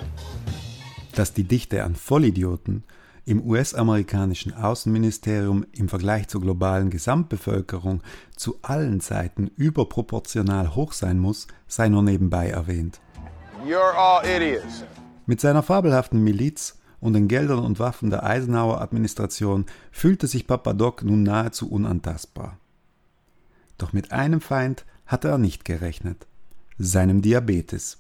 Dass 1.16 1.34
die 1.34 1.44
Dichte 1.44 1.84
an 1.84 1.96
Vollidioten 1.96 2.84
im 3.26 3.46
US-amerikanischen 3.46 4.54
Außenministerium 4.54 5.66
im 5.72 5.88
Vergleich 5.88 6.28
zur 6.28 6.42
globalen 6.42 6.90
Gesamtbevölkerung 6.90 8.02
zu 8.36 8.58
allen 8.62 9.00
Zeiten 9.00 9.50
überproportional 9.56 10.76
hoch 10.76 10.92
sein 10.92 11.20
muss, 11.20 11.48
sei 11.68 11.88
nur 11.90 12.04
nebenbei 12.04 12.50
erwähnt. 12.50 13.00
Mit 15.26 15.40
seiner 15.40 15.64
fabelhaften 15.64 16.22
Miliz 16.22 16.80
und 17.00 17.14
den 17.14 17.28
Geldern 17.28 17.60
und 17.60 17.80
Waffen 17.80 18.10
der 18.10 18.24
Eisenhower-Administration 18.24 19.66
fühlte 19.92 20.28
sich 20.28 20.48
Papa 20.48 20.74
Doc 20.74 21.04
nun 21.04 21.24
nahezu 21.24 21.70
unantastbar. 21.72 22.58
Doch 23.78 23.94
mit 23.94 24.12
einem 24.12 24.42
Feind 24.42 24.86
hatte 25.06 25.30
er 25.30 25.38
nicht 25.38 25.64
gerechnet, 25.66 26.28
seinem 26.78 27.22
Diabetes. 27.22 27.98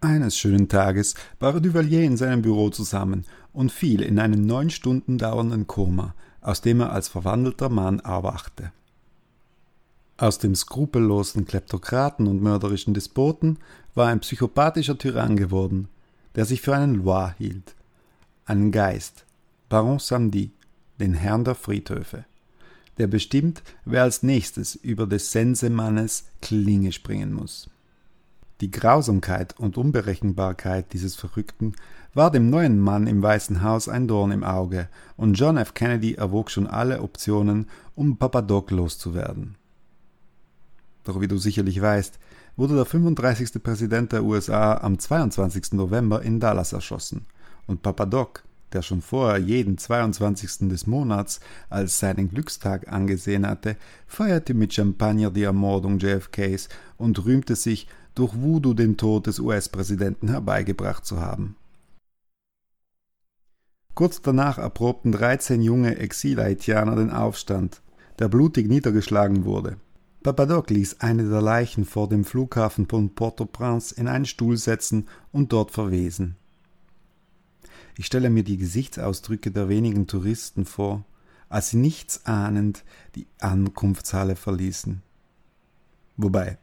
Eines 0.00 0.36
schönen 0.36 0.68
Tages 0.68 1.14
war 1.38 1.60
Duvalier 1.60 2.02
in 2.02 2.16
seinem 2.16 2.42
Büro 2.42 2.70
zusammen 2.70 3.24
und 3.52 3.72
fiel 3.72 4.00
in 4.00 4.18
einen 4.18 4.46
neun 4.46 4.70
Stunden 4.70 5.18
dauernden 5.18 5.66
Koma, 5.66 6.14
aus 6.40 6.60
dem 6.60 6.80
er 6.80 6.92
als 6.92 7.08
verwandelter 7.08 7.68
Mann 7.68 8.00
erwachte. 8.00 8.72
Aus 10.22 10.38
dem 10.38 10.54
skrupellosen 10.54 11.46
Kleptokraten 11.46 12.28
und 12.28 12.40
mörderischen 12.40 12.94
Despoten 12.94 13.58
war 13.96 14.06
ein 14.06 14.20
psychopathischer 14.20 14.96
Tyrann 14.96 15.36
geworden, 15.36 15.88
der 16.36 16.44
sich 16.44 16.60
für 16.60 16.76
einen 16.76 16.94
Loir 16.94 17.34
hielt, 17.38 17.74
einen 18.44 18.70
Geist, 18.70 19.24
Baron 19.68 19.98
Samedi, 19.98 20.52
den 21.00 21.14
Herrn 21.14 21.42
der 21.42 21.56
Friedhöfe, 21.56 22.24
der 22.98 23.08
bestimmt, 23.08 23.64
wer 23.84 24.04
als 24.04 24.22
nächstes 24.22 24.76
über 24.76 25.08
des 25.08 25.32
Sensemannes 25.32 26.26
Klinge 26.40 26.92
springen 26.92 27.32
muss. 27.32 27.68
Die 28.60 28.70
Grausamkeit 28.70 29.58
und 29.58 29.76
Unberechenbarkeit 29.76 30.92
dieses 30.92 31.16
Verrückten 31.16 31.74
war 32.14 32.30
dem 32.30 32.48
neuen 32.48 32.78
Mann 32.78 33.08
im 33.08 33.22
Weißen 33.22 33.60
Haus 33.64 33.88
ein 33.88 34.06
Dorn 34.06 34.30
im 34.30 34.44
Auge, 34.44 34.88
und 35.16 35.34
John 35.34 35.56
F. 35.56 35.74
Kennedy 35.74 36.14
erwog 36.14 36.48
schon 36.48 36.68
alle 36.68 37.02
Optionen, 37.02 37.68
um 37.96 38.18
Papadoc 38.18 38.70
loszuwerden. 38.70 39.56
Doch 41.04 41.20
wie 41.20 41.28
du 41.28 41.36
sicherlich 41.36 41.80
weißt, 41.80 42.18
wurde 42.56 42.74
der 42.74 42.84
35. 42.84 43.62
Präsident 43.62 44.12
der 44.12 44.24
USA 44.24 44.76
am 44.78 44.98
22. 44.98 45.72
November 45.72 46.22
in 46.22 46.38
Dallas 46.38 46.72
erschossen, 46.72 47.26
und 47.66 47.82
Papadoc, 47.82 48.44
der 48.72 48.82
schon 48.82 49.02
vorher 49.02 49.38
jeden 49.38 49.78
22. 49.78 50.68
des 50.68 50.86
Monats 50.86 51.40
als 51.68 51.98
seinen 51.98 52.30
Glückstag 52.30 52.90
angesehen 52.90 53.46
hatte, 53.46 53.76
feierte 54.06 54.54
mit 54.54 54.72
Champagner 54.74 55.30
die 55.30 55.42
Ermordung 55.42 55.98
JFKs 55.98 56.68
und 56.96 57.24
rühmte 57.24 57.56
sich, 57.56 57.86
durch 58.14 58.34
Voodoo 58.34 58.74
den 58.74 58.98
Tod 58.98 59.26
des 59.26 59.38
US-Präsidenten 59.38 60.28
herbeigebracht 60.28 61.06
zu 61.06 61.20
haben. 61.20 61.56
Kurz 63.94 64.22
danach 64.22 64.58
erprobten 64.58 65.12
13 65.12 65.62
junge 65.62 65.96
Exil-Haitianer 65.96 66.96
den 66.96 67.10
Aufstand, 67.10 67.82
der 68.18 68.28
blutig 68.28 68.68
niedergeschlagen 68.68 69.44
wurde. 69.44 69.76
Papadoc 70.22 70.70
ließ 70.70 71.00
eine 71.00 71.28
der 71.28 71.42
Leichen 71.42 71.84
vor 71.84 72.08
dem 72.08 72.24
Flughafen 72.24 72.86
von 72.86 73.14
Port-au-Prince 73.14 73.94
in 73.94 74.08
einen 74.08 74.26
Stuhl 74.26 74.56
setzen 74.56 75.08
und 75.32 75.52
dort 75.52 75.70
verwesen. 75.70 76.36
Ich 77.96 78.06
stelle 78.06 78.30
mir 78.30 78.42
die 78.42 78.56
Gesichtsausdrücke 78.56 79.50
der 79.50 79.68
wenigen 79.68 80.06
Touristen 80.06 80.64
vor, 80.64 81.04
als 81.48 81.70
sie 81.70 81.76
nichts 81.76 82.24
ahnend 82.24 82.84
die 83.14 83.26
Ankunftshalle 83.38 84.36
verließen. 84.36 85.02
Wobei, 86.16 86.58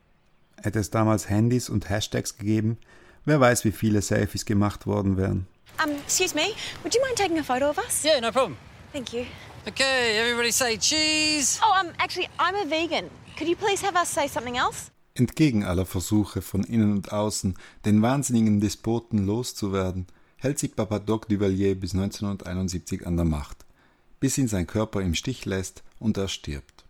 Hätte 0.63 0.79
es 0.79 0.89
damals 0.89 1.29
Handys 1.29 1.69
und 1.69 1.89
Hashtags 1.89 2.37
gegeben, 2.37 2.77
wer 3.25 3.39
weiß, 3.39 3.63
wie 3.65 3.71
viele 3.71 4.01
Selfies 4.01 4.45
gemacht 4.45 4.87
worden 4.87 5.17
wären. 5.17 5.47
Um, 5.83 5.91
excuse 6.03 6.35
me, 6.35 6.53
would 6.83 6.93
you 6.93 7.01
mind 7.01 7.17
taking 7.17 7.39
a 7.39 7.43
photo 7.43 7.69
of 7.69 7.77
us? 7.77 8.03
Yeah, 8.03 8.19
no 8.19 8.31
problem. 8.31 8.57
Thank 8.91 9.13
you. 9.13 9.25
Okay, 9.67 10.19
everybody 10.19 10.51
say 10.51 10.77
cheese. 10.77 11.59
Oh, 11.63 11.79
um, 11.79 11.93
actually, 11.99 12.27
I'm 12.39 12.55
a 12.55 12.65
vegan. 12.65 13.09
Could 13.39 13.47
you 13.47 13.55
please 13.55 13.81
have 13.87 13.95
us 13.95 14.13
say 14.13 14.27
something 14.27 14.57
else? 14.57 14.91
Entgegen 15.13 15.63
aller 15.63 15.85
Versuche 15.85 16.41
von 16.41 16.65
innen 16.65 16.91
und 16.91 17.13
außen, 17.13 17.55
den 17.85 18.01
wahnsinnigen 18.01 18.59
Despoten 18.59 19.25
loszuwerden, 19.25 20.07
hält 20.35 20.59
sich 20.59 20.75
Papadoc 20.75 21.29
Duvalier 21.29 21.79
bis 21.79 21.93
1971 21.93 23.07
an 23.07 23.15
der 23.15 23.23
Macht, 23.23 23.65
bis 24.19 24.37
ihn 24.37 24.49
sein 24.49 24.67
Körper 24.67 25.01
im 25.01 25.15
Stich 25.15 25.45
lässt 25.45 25.83
und 25.99 26.17
er 26.17 26.27
stirbt. 26.27 26.83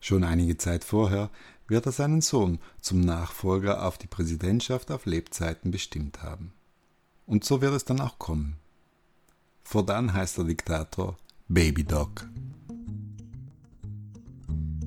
Schon 0.00 0.22
einige 0.22 0.58
Zeit 0.58 0.84
vorher 0.84 1.30
wird 1.66 1.86
er 1.86 1.92
seinen 1.92 2.20
Sohn 2.20 2.58
zum 2.82 3.00
Nachfolger 3.00 3.86
auf 3.86 3.96
die 3.96 4.08
Präsidentschaft 4.08 4.90
auf 4.90 5.06
Lebzeiten 5.06 5.70
bestimmt 5.70 6.22
haben. 6.22 6.52
Und 7.24 7.42
so 7.42 7.62
wird 7.62 7.72
es 7.72 7.86
dann 7.86 8.02
auch 8.02 8.18
kommen. 8.18 8.58
Fortan 9.64 10.12
heißt 10.12 10.36
der 10.36 10.44
Diktator 10.44 11.16
Baby 11.48 11.84
Doc. 11.84 12.28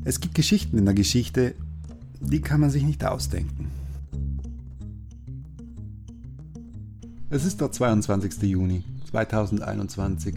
Es 0.06 0.22
gibt 0.22 0.36
Geschichten 0.36 0.78
in 0.78 0.86
der 0.86 0.94
Geschichte, 0.94 1.56
die 2.22 2.40
kann 2.40 2.62
man 2.62 2.70
sich 2.70 2.84
nicht 2.84 3.04
ausdenken. 3.04 3.70
Es 7.30 7.44
ist 7.44 7.60
der 7.60 7.72
22. 7.72 8.44
Juni 8.44 8.84
2021 9.10 10.36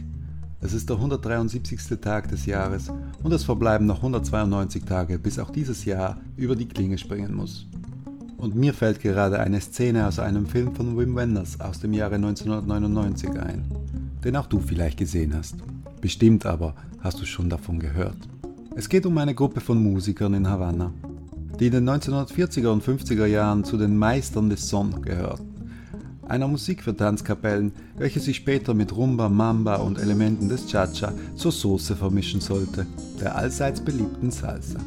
es 0.61 0.73
ist 0.73 0.89
der 0.89 0.97
173. 0.97 2.01
Tag 2.01 2.29
des 2.29 2.45
Jahres 2.45 2.91
und 3.23 3.33
es 3.33 3.45
verbleiben 3.45 3.87
noch 3.87 3.99
192 3.99 4.85
Tage, 4.85 5.19
bis 5.19 5.39
auch 5.39 5.51
dieses 5.51 5.85
Jahr 5.85 6.21
über 6.37 6.57
die 6.57 6.67
Klinge 6.67 6.99
springen 6.99 7.33
muss. 7.35 7.67
Und 8.37 8.57
mir 8.57 8.75
fällt 8.75 9.01
gerade 9.01 9.39
eine 9.39 9.61
Szene 9.61 10.09
aus 10.09 10.19
einem 10.19 10.47
Film 10.47 10.75
von 10.75 10.99
Wim 10.99 11.15
Wenders 11.15 11.61
aus 11.61 11.79
dem 11.79 11.93
Jahre 11.93 12.17
1999 12.17 13.31
ein, 13.39 13.65
den 14.25 14.35
auch 14.35 14.47
du 14.47 14.59
vielleicht 14.59 14.99
gesehen 14.99 15.33
hast. 15.37 15.55
Bestimmt 16.01 16.45
aber 16.45 16.75
hast 17.01 17.21
du 17.21 17.25
schon 17.25 17.49
davon 17.49 17.79
gehört. 17.79 18.17
Es 18.79 18.89
geht 18.89 19.07
um 19.07 19.19
eine 19.19 19.35
Gruppe 19.35 19.61
von 19.61 19.83
Musikern 19.83 20.35
in 20.35 20.49
Havanna, 20.49 20.93
die 21.59 21.67
in 21.67 21.73
den 21.73 21.91
1940er 21.91 22.69
und 22.69 22.85
50er 22.85 23.27
Jahren 23.27 23.65
zu 23.65 23.77
den 23.77 23.97
Meistern 23.97 24.51
des 24.51 24.69
Son 24.69 25.03
gehörten 25.03 25.49
einer 26.29 26.47
Musik 26.47 26.83
für 26.83 26.97
Tanzkapellen, 26.97 27.73
welche 27.97 28.21
sich 28.21 28.37
später 28.37 28.75
mit 28.75 28.95
Rumba, 28.95 29.29
Mamba 29.29 29.77
und 29.77 29.99
Elementen 29.99 30.49
des 30.49 30.67
Cha-Cha 30.67 31.13
zur 31.35 31.53
Soße 31.53 31.97
vermischen 31.97 32.41
sollte, 32.41 32.87
der 33.21 33.35
allseits 33.35 33.81
beliebten 33.81 34.31
Salsa. 34.31 34.79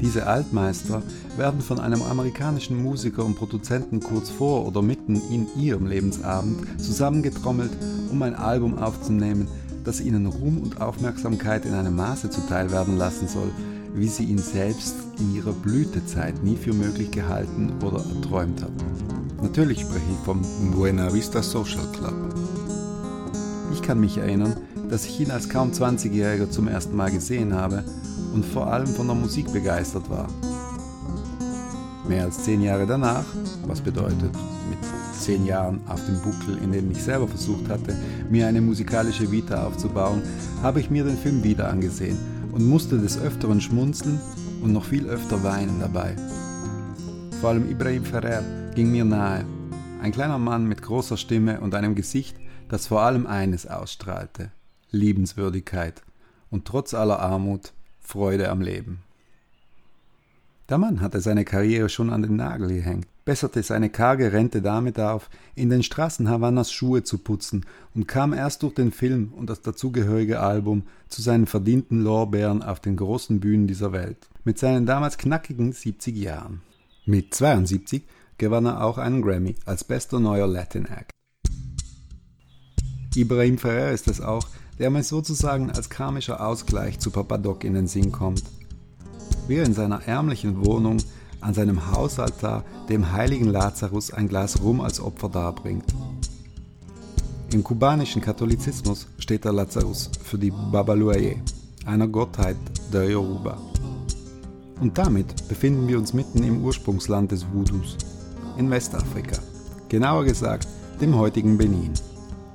Diese 0.00 0.26
Altmeister 0.26 1.02
werden 1.36 1.60
von 1.60 1.80
einem 1.80 2.02
amerikanischen 2.02 2.82
Musiker 2.82 3.24
und 3.24 3.36
Produzenten 3.36 4.00
kurz 4.00 4.30
vor 4.30 4.66
oder 4.66 4.82
mitten 4.82 5.20
in 5.30 5.46
ihrem 5.58 5.86
Lebensabend 5.86 6.80
zusammengetrommelt, 6.80 7.70
um 8.10 8.20
ein 8.22 8.34
Album 8.34 8.78
aufzunehmen, 8.78 9.48
das 9.84 10.00
ihnen 10.00 10.26
Ruhm 10.26 10.58
und 10.58 10.80
Aufmerksamkeit 10.80 11.64
in 11.64 11.74
einem 11.74 11.96
Maße 11.96 12.30
zuteil 12.30 12.70
werden 12.70 12.96
lassen 12.96 13.28
soll, 13.28 13.50
wie 13.94 14.08
sie 14.08 14.24
ihn 14.24 14.38
selbst 14.38 14.94
in 15.18 15.34
ihrer 15.34 15.52
Blütezeit 15.52 16.42
nie 16.42 16.56
für 16.56 16.72
möglich 16.72 17.10
gehalten 17.10 17.72
oder 17.84 18.04
erträumt 18.14 18.62
hat. 18.62 18.72
Natürlich 19.42 19.80
spreche 19.80 20.04
ich 20.10 20.24
vom 20.24 20.42
Buena 20.72 21.12
Vista 21.12 21.42
Social 21.42 21.86
Club. 21.92 22.14
Ich 23.72 23.82
kann 23.82 24.00
mich 24.00 24.18
erinnern, 24.18 24.56
dass 24.88 25.04
ich 25.04 25.20
ihn 25.20 25.30
als 25.30 25.48
kaum 25.48 25.72
20-Jähriger 25.72 26.50
zum 26.50 26.68
ersten 26.68 26.96
Mal 26.96 27.10
gesehen 27.10 27.54
habe 27.54 27.84
und 28.34 28.44
vor 28.44 28.68
allem 28.68 28.86
von 28.86 29.06
der 29.06 29.16
Musik 29.16 29.52
begeistert 29.52 30.08
war. 30.08 30.28
Mehr 32.08 32.24
als 32.24 32.44
zehn 32.44 32.62
Jahre 32.62 32.86
danach, 32.86 33.24
was 33.66 33.80
bedeutet 33.80 34.30
zehn 35.22 35.46
Jahren 35.46 35.80
auf 35.86 36.04
dem 36.04 36.20
Buckel, 36.20 36.58
in 36.62 36.72
denen 36.72 36.90
ich 36.90 37.02
selber 37.02 37.28
versucht 37.28 37.68
hatte, 37.68 37.96
mir 38.28 38.48
eine 38.48 38.60
musikalische 38.60 39.30
Vita 39.30 39.64
aufzubauen, 39.64 40.22
habe 40.62 40.80
ich 40.80 40.90
mir 40.90 41.04
den 41.04 41.16
Film 41.16 41.44
wieder 41.44 41.68
angesehen 41.68 42.18
und 42.50 42.66
musste 42.66 42.98
des 42.98 43.18
Öfteren 43.18 43.60
schmunzeln 43.60 44.20
und 44.62 44.72
noch 44.72 44.84
viel 44.84 45.06
öfter 45.06 45.42
weinen 45.44 45.78
dabei. 45.78 46.16
Vor 47.40 47.50
allem 47.50 47.70
Ibrahim 47.70 48.04
Ferrer 48.04 48.42
ging 48.74 48.90
mir 48.90 49.04
nahe. 49.04 49.44
Ein 50.02 50.12
kleiner 50.12 50.38
Mann 50.38 50.66
mit 50.66 50.82
großer 50.82 51.16
Stimme 51.16 51.60
und 51.60 51.74
einem 51.74 51.94
Gesicht, 51.94 52.36
das 52.68 52.88
vor 52.88 53.02
allem 53.02 53.26
eines 53.26 53.66
ausstrahlte: 53.66 54.50
Liebenswürdigkeit 54.90 56.02
und 56.50 56.64
trotz 56.64 56.94
aller 56.94 57.20
Armut 57.20 57.72
Freude 58.00 58.50
am 58.50 58.60
Leben. 58.60 59.02
Der 60.68 60.78
Mann 60.78 61.00
hatte 61.00 61.20
seine 61.20 61.44
Karriere 61.44 61.88
schon 61.88 62.10
an 62.10 62.22
den 62.22 62.36
Nagel 62.36 62.68
gehängt, 62.68 63.06
besserte 63.24 63.62
seine 63.62 63.90
karge 63.90 64.32
Rente 64.32 64.62
damit 64.62 64.98
auf, 64.98 65.30
in 65.54 65.70
den 65.70 65.82
Straßen 65.82 66.28
Havannas 66.28 66.72
Schuhe 66.72 67.04
zu 67.04 67.18
putzen 67.18 67.64
und 67.94 68.08
kam 68.08 68.32
erst 68.32 68.62
durch 68.62 68.74
den 68.74 68.92
Film 68.92 69.32
und 69.36 69.48
das 69.48 69.62
dazugehörige 69.62 70.40
Album 70.40 70.84
zu 71.08 71.22
seinen 71.22 71.46
verdienten 71.46 72.02
Lorbeeren 72.02 72.62
auf 72.62 72.80
den 72.80 72.96
großen 72.96 73.40
Bühnen 73.40 73.66
dieser 73.66 73.92
Welt, 73.92 74.28
mit 74.44 74.58
seinen 74.58 74.86
damals 74.86 75.18
knackigen 75.18 75.72
70 75.72 76.16
Jahren. 76.16 76.62
Mit 77.04 77.34
72 77.34 78.02
gewann 78.38 78.66
er 78.66 78.84
auch 78.84 78.98
einen 78.98 79.22
Grammy 79.22 79.54
als 79.66 79.84
bester 79.84 80.18
neuer 80.18 80.46
Latin 80.46 80.86
Act. 80.86 81.12
Ibrahim 83.14 83.58
Ferrer 83.58 83.90
ist 83.90 84.08
es 84.08 84.20
auch, 84.20 84.48
der 84.78 84.90
mir 84.90 85.02
sozusagen 85.02 85.70
als 85.70 85.90
karmischer 85.90 86.44
Ausgleich 86.44 86.98
zu 86.98 87.10
Papa 87.10 87.38
Doc 87.38 87.62
in 87.64 87.74
den 87.74 87.86
Sinn 87.86 88.10
kommt. 88.10 88.42
Wie 89.46 89.56
er 89.56 89.64
in 89.64 89.74
seiner 89.74 90.02
ärmlichen 90.06 90.64
Wohnung 90.64 90.98
an 91.42 91.54
seinem 91.54 91.92
Hausaltar 91.92 92.64
dem 92.88 93.12
heiligen 93.12 93.48
Lazarus 93.48 94.12
ein 94.12 94.28
Glas 94.28 94.62
Rum 94.62 94.80
als 94.80 95.00
Opfer 95.00 95.28
darbringt. 95.28 95.84
Im 97.52 97.62
kubanischen 97.62 98.22
Katholizismus 98.22 99.08
steht 99.18 99.44
der 99.44 99.52
Lazarus 99.52 100.10
für 100.22 100.38
die 100.38 100.50
Babaluaye, 100.50 101.42
einer 101.84 102.08
Gottheit 102.08 102.56
der 102.92 103.10
Yoruba. 103.10 103.58
Und 104.80 104.96
damit 104.96 105.48
befinden 105.48 105.86
wir 105.86 105.98
uns 105.98 106.14
mitten 106.14 106.42
im 106.42 106.64
Ursprungsland 106.64 107.30
des 107.30 107.44
Voodoos, 107.52 107.96
in 108.56 108.70
Westafrika, 108.70 109.38
genauer 109.88 110.24
gesagt 110.24 110.66
dem 111.00 111.16
heutigen 111.16 111.58
Benin, 111.58 111.92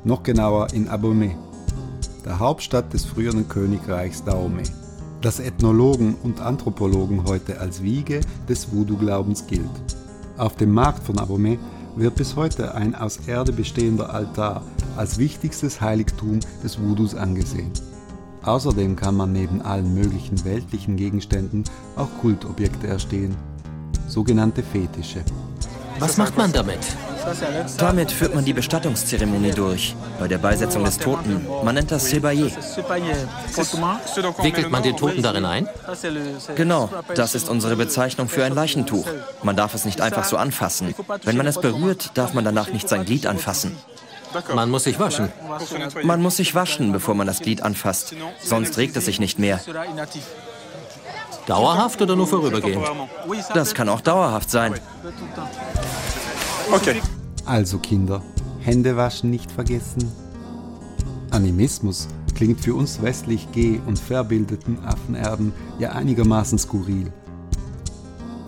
noch 0.04 0.24
genauer 0.24 0.74
in 0.74 0.88
Abomey, 0.88 1.36
der 2.26 2.40
Hauptstadt 2.40 2.92
des 2.94 3.06
früheren 3.06 3.48
Königreichs 3.48 4.24
Dahomey, 4.24 4.64
das 5.22 5.40
Ethnologen 5.40 6.16
und 6.24 6.42
Anthropologen 6.42 7.24
heute 7.26 7.60
als 7.60 7.82
Wiege 7.82 8.22
des 8.48 8.72
Voodoo-Glaubens 8.72 9.48
gilt. 9.48 9.70
Auf 10.38 10.56
dem 10.56 10.72
Markt 10.72 11.04
von 11.04 11.18
Abomey 11.18 11.58
wird 11.96 12.16
bis 12.16 12.36
heute 12.36 12.76
ein 12.76 12.94
aus 12.94 13.18
Erde 13.28 13.52
bestehender 13.52 14.14
Altar 14.14 14.62
als 14.96 15.18
wichtigstes 15.18 15.82
Heiligtum 15.82 16.40
des 16.64 16.80
Voodoos 16.80 17.16
angesehen. 17.16 17.72
Außerdem 18.44 18.96
kann 18.96 19.16
man 19.16 19.34
neben 19.34 19.62
allen 19.62 19.94
möglichen 19.94 20.46
weltlichen 20.46 20.96
Gegenständen 20.96 21.64
auch 21.96 22.10
Kultobjekte 22.22 22.88
erstehen, 22.88 23.36
sogenannte 24.08 24.64
Fetische. 24.64 25.22
Was 26.00 26.18
macht 26.18 26.38
man 26.38 26.52
damit? 26.52 26.80
Damit 27.78 28.12
führt 28.12 28.34
man 28.34 28.46
die 28.46 28.54
Bestattungszeremonie 28.54 29.52
durch, 29.52 29.96
bei 30.20 30.28
der 30.28 30.38
Beisetzung 30.38 30.84
des 30.86 30.98
Toten. 30.98 31.46
Man 31.64 31.76
nennt 31.76 31.92
das 31.92 32.10
Sebaye. 32.10 32.52
Wickelt 34.42 34.70
man 34.70 34.84
den 34.84 34.96
Toten 34.96 35.22
darin 35.22 35.46
ein? 35.46 35.68
Genau, 36.56 36.90
das 37.16 37.36
ist 37.36 37.50
unsere 37.50 37.76
Bezeichnung 37.76 38.30
für 38.30 38.46
ein 38.46 38.54
Leichentuch. 38.54 39.06
Man 39.44 39.56
darf 39.56 39.74
es 39.74 39.86
nicht 39.86 40.02
einfach 40.02 40.24
so 40.24 40.38
anfassen. 40.38 40.96
Wenn 41.24 41.38
man 41.38 41.48
es 41.48 41.60
berührt, 41.60 42.12
darf 42.14 42.34
man 42.34 42.46
danach 42.46 42.70
nicht 42.72 42.88
sein 42.88 43.06
Glied 43.06 43.26
anfassen. 43.26 43.76
Man 44.54 44.70
muss 44.70 44.84
sich 44.84 45.00
waschen. 45.00 45.32
Man 46.04 46.22
muss 46.22 46.38
sich 46.38 46.54
waschen, 46.54 46.92
bevor 46.92 47.16
man 47.16 47.28
das 47.28 47.40
Glied 47.40 47.62
anfasst. 47.62 48.14
Sonst 48.42 48.78
regt 48.78 48.96
es 48.98 49.06
sich 49.06 49.20
nicht 49.20 49.40
mehr. 49.40 49.60
Dauerhaft 51.46 52.02
oder 52.02 52.16
nur 52.18 52.28
vorübergehend? 52.28 52.86
Das 53.54 53.74
kann 53.74 53.88
auch 53.88 54.02
dauerhaft 54.02 54.52
sein. 54.52 54.76
Okay. 56.72 57.02
Also 57.46 57.78
Kinder, 57.78 58.22
Hände 58.60 58.98
waschen 58.98 59.30
nicht 59.30 59.50
vergessen. 59.52 60.12
Animismus 61.32 62.10
klingt 62.36 62.60
für 62.60 62.76
uns 62.76 63.02
westlich 63.02 63.48
geh- 63.54 63.80
und 63.88 63.98
verbildeten 63.98 64.78
Affenerben 64.86 65.54
ja 65.80 65.94
einigermaßen 65.94 66.58
skurril. 66.58 67.12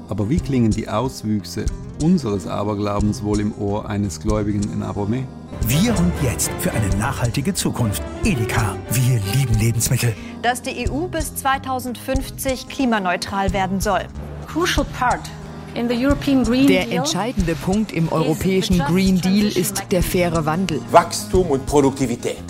Aber 0.10 0.30
wie 0.30 0.40
klingen 0.40 0.72
die 0.72 0.90
Auswüchse 0.90 1.66
unseres 2.04 2.46
Aberglaubens 2.46 3.24
wohl 3.24 3.40
im 3.40 3.54
Ohr 3.58 3.88
eines 3.88 4.20
Gläubigen 4.20 4.64
in 4.74 4.84
Abomey? 4.84 5.26
Wir 5.68 5.98
und 5.98 6.12
jetzt 6.22 6.52
für 6.60 6.72
eine 6.72 6.90
nachhaltige 6.98 7.54
Zukunft. 7.54 8.04
Edeka, 8.24 8.76
wir 8.92 9.20
lieben 9.34 9.54
Lebensmittel. 9.60 10.14
Dass 10.42 10.62
die 10.62 10.90
EU 10.90 11.08
bis 11.08 11.36
2050 11.36 12.68
klimaneutral 12.68 13.54
werden 13.54 13.80
soll. 13.80 14.08
Crucial 14.48 14.86
part 14.98 15.30
der 15.76 16.92
entscheidende 16.92 17.56
Punkt 17.56 17.92
im 17.92 18.12
europäischen 18.12 18.80
Green 18.80 19.20
Deal 19.22 19.48
ist 19.48 19.84
der 19.92 20.04
faire 20.04 20.46
Wandel. 20.46 20.82
Wachstum 20.92 21.48
und 21.48 21.66
Produktivität. 21.66 22.44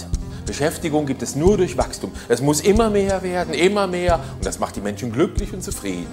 Beschäftigung 0.45 1.05
gibt 1.05 1.21
es 1.21 1.35
nur 1.35 1.57
durch 1.57 1.77
Wachstum. 1.77 2.11
Es 2.27 2.41
muss 2.41 2.61
immer 2.61 2.89
mehr 2.89 3.21
werden, 3.21 3.53
immer 3.53 3.85
mehr. 3.85 4.19
Und 4.37 4.45
das 4.45 4.59
macht 4.59 4.75
die 4.75 4.81
Menschen 4.81 5.11
glücklich 5.11 5.53
und 5.53 5.63
zufrieden. 5.63 6.07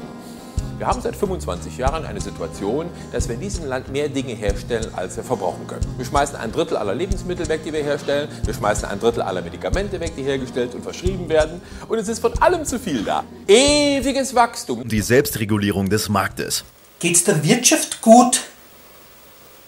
Wir 0.79 0.87
haben 0.87 1.01
seit 1.01 1.17
25 1.17 1.79
Jahren 1.79 2.05
eine 2.05 2.21
Situation, 2.21 2.91
dass 3.11 3.29
wir 3.29 3.37
in 3.37 3.41
diesem 3.41 3.65
Land 3.67 3.91
mehr 3.91 4.11
Dinge 4.11 4.35
herstellen, 4.35 4.89
als 4.95 5.17
wir 5.17 5.25
verbrauchen 5.25 5.67
können. 5.67 5.87
Wir 5.97 6.05
schmeißen 6.05 6.37
ein 6.37 6.53
Drittel 6.53 6.77
aller 6.77 6.95
Lebensmittel 6.95 7.49
weg, 7.49 7.63
die 7.65 7.73
wir 7.73 7.83
herstellen. 7.83 8.29
Wir 8.45 8.53
schmeißen 8.53 8.87
ein 8.87 9.01
Drittel 9.01 9.23
aller 9.23 9.41
Medikamente 9.41 9.99
weg, 10.01 10.13
die 10.17 10.23
hergestellt 10.23 10.75
und 10.75 10.83
verschrieben 10.83 11.31
werden. 11.31 11.63
Und 11.89 11.99
es 11.99 12.09
ist 12.09 12.19
von 12.19 12.35
allem 12.43 12.67
zu 12.67 12.79
viel 12.79 13.05
da. 13.05 13.25
Ewiges 13.49 14.35
Wachstum. 14.35 14.87
Die 14.87 15.01
Selbstregulierung 15.01 15.89
des 15.89 16.11
Marktes. 16.11 16.63
Geht's 16.99 17.25
der 17.25 17.45
Wirtschaft 17.45 18.01
gut, 18.01 18.45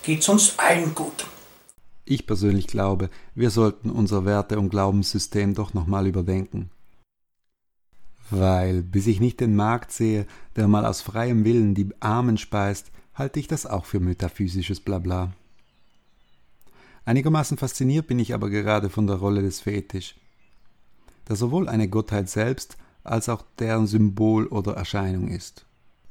geht's 0.02 0.30
uns 0.30 0.58
allen 0.58 0.94
gut. 0.94 1.26
Ich 2.06 2.26
persönlich 2.26 2.66
glaube, 2.66 3.10
wir 3.34 3.50
sollten 3.50 3.90
unser 3.90 4.24
Werte- 4.24 4.58
und 4.58 4.70
Glaubenssystem 4.70 5.52
doch 5.52 5.74
nochmal 5.74 6.06
überdenken. 6.06 6.70
Weil, 8.30 8.82
bis 8.82 9.06
ich 9.06 9.20
nicht 9.20 9.40
den 9.40 9.56
Markt 9.56 9.92
sehe, 9.92 10.26
der 10.56 10.68
mal 10.68 10.86
aus 10.86 11.02
freiem 11.02 11.44
Willen 11.44 11.74
die 11.74 11.90
Armen 12.00 12.38
speist, 12.38 12.90
halte 13.12 13.40
ich 13.40 13.46
das 13.46 13.66
auch 13.66 13.84
für 13.84 14.00
metaphysisches 14.00 14.80
Blabla. 14.80 15.32
Einigermaßen 17.04 17.58
fasziniert 17.58 18.06
bin 18.06 18.18
ich 18.18 18.32
aber 18.32 18.48
gerade 18.48 18.88
von 18.88 19.06
der 19.06 19.16
Rolle 19.16 19.42
des 19.42 19.60
Fetisch, 19.60 20.14
der 21.28 21.36
sowohl 21.36 21.68
eine 21.68 21.88
Gottheit 21.88 22.30
selbst 22.30 22.78
als 23.04 23.28
auch 23.28 23.44
deren 23.58 23.86
Symbol 23.86 24.46
oder 24.46 24.74
Erscheinung 24.74 25.28
ist. 25.28 25.66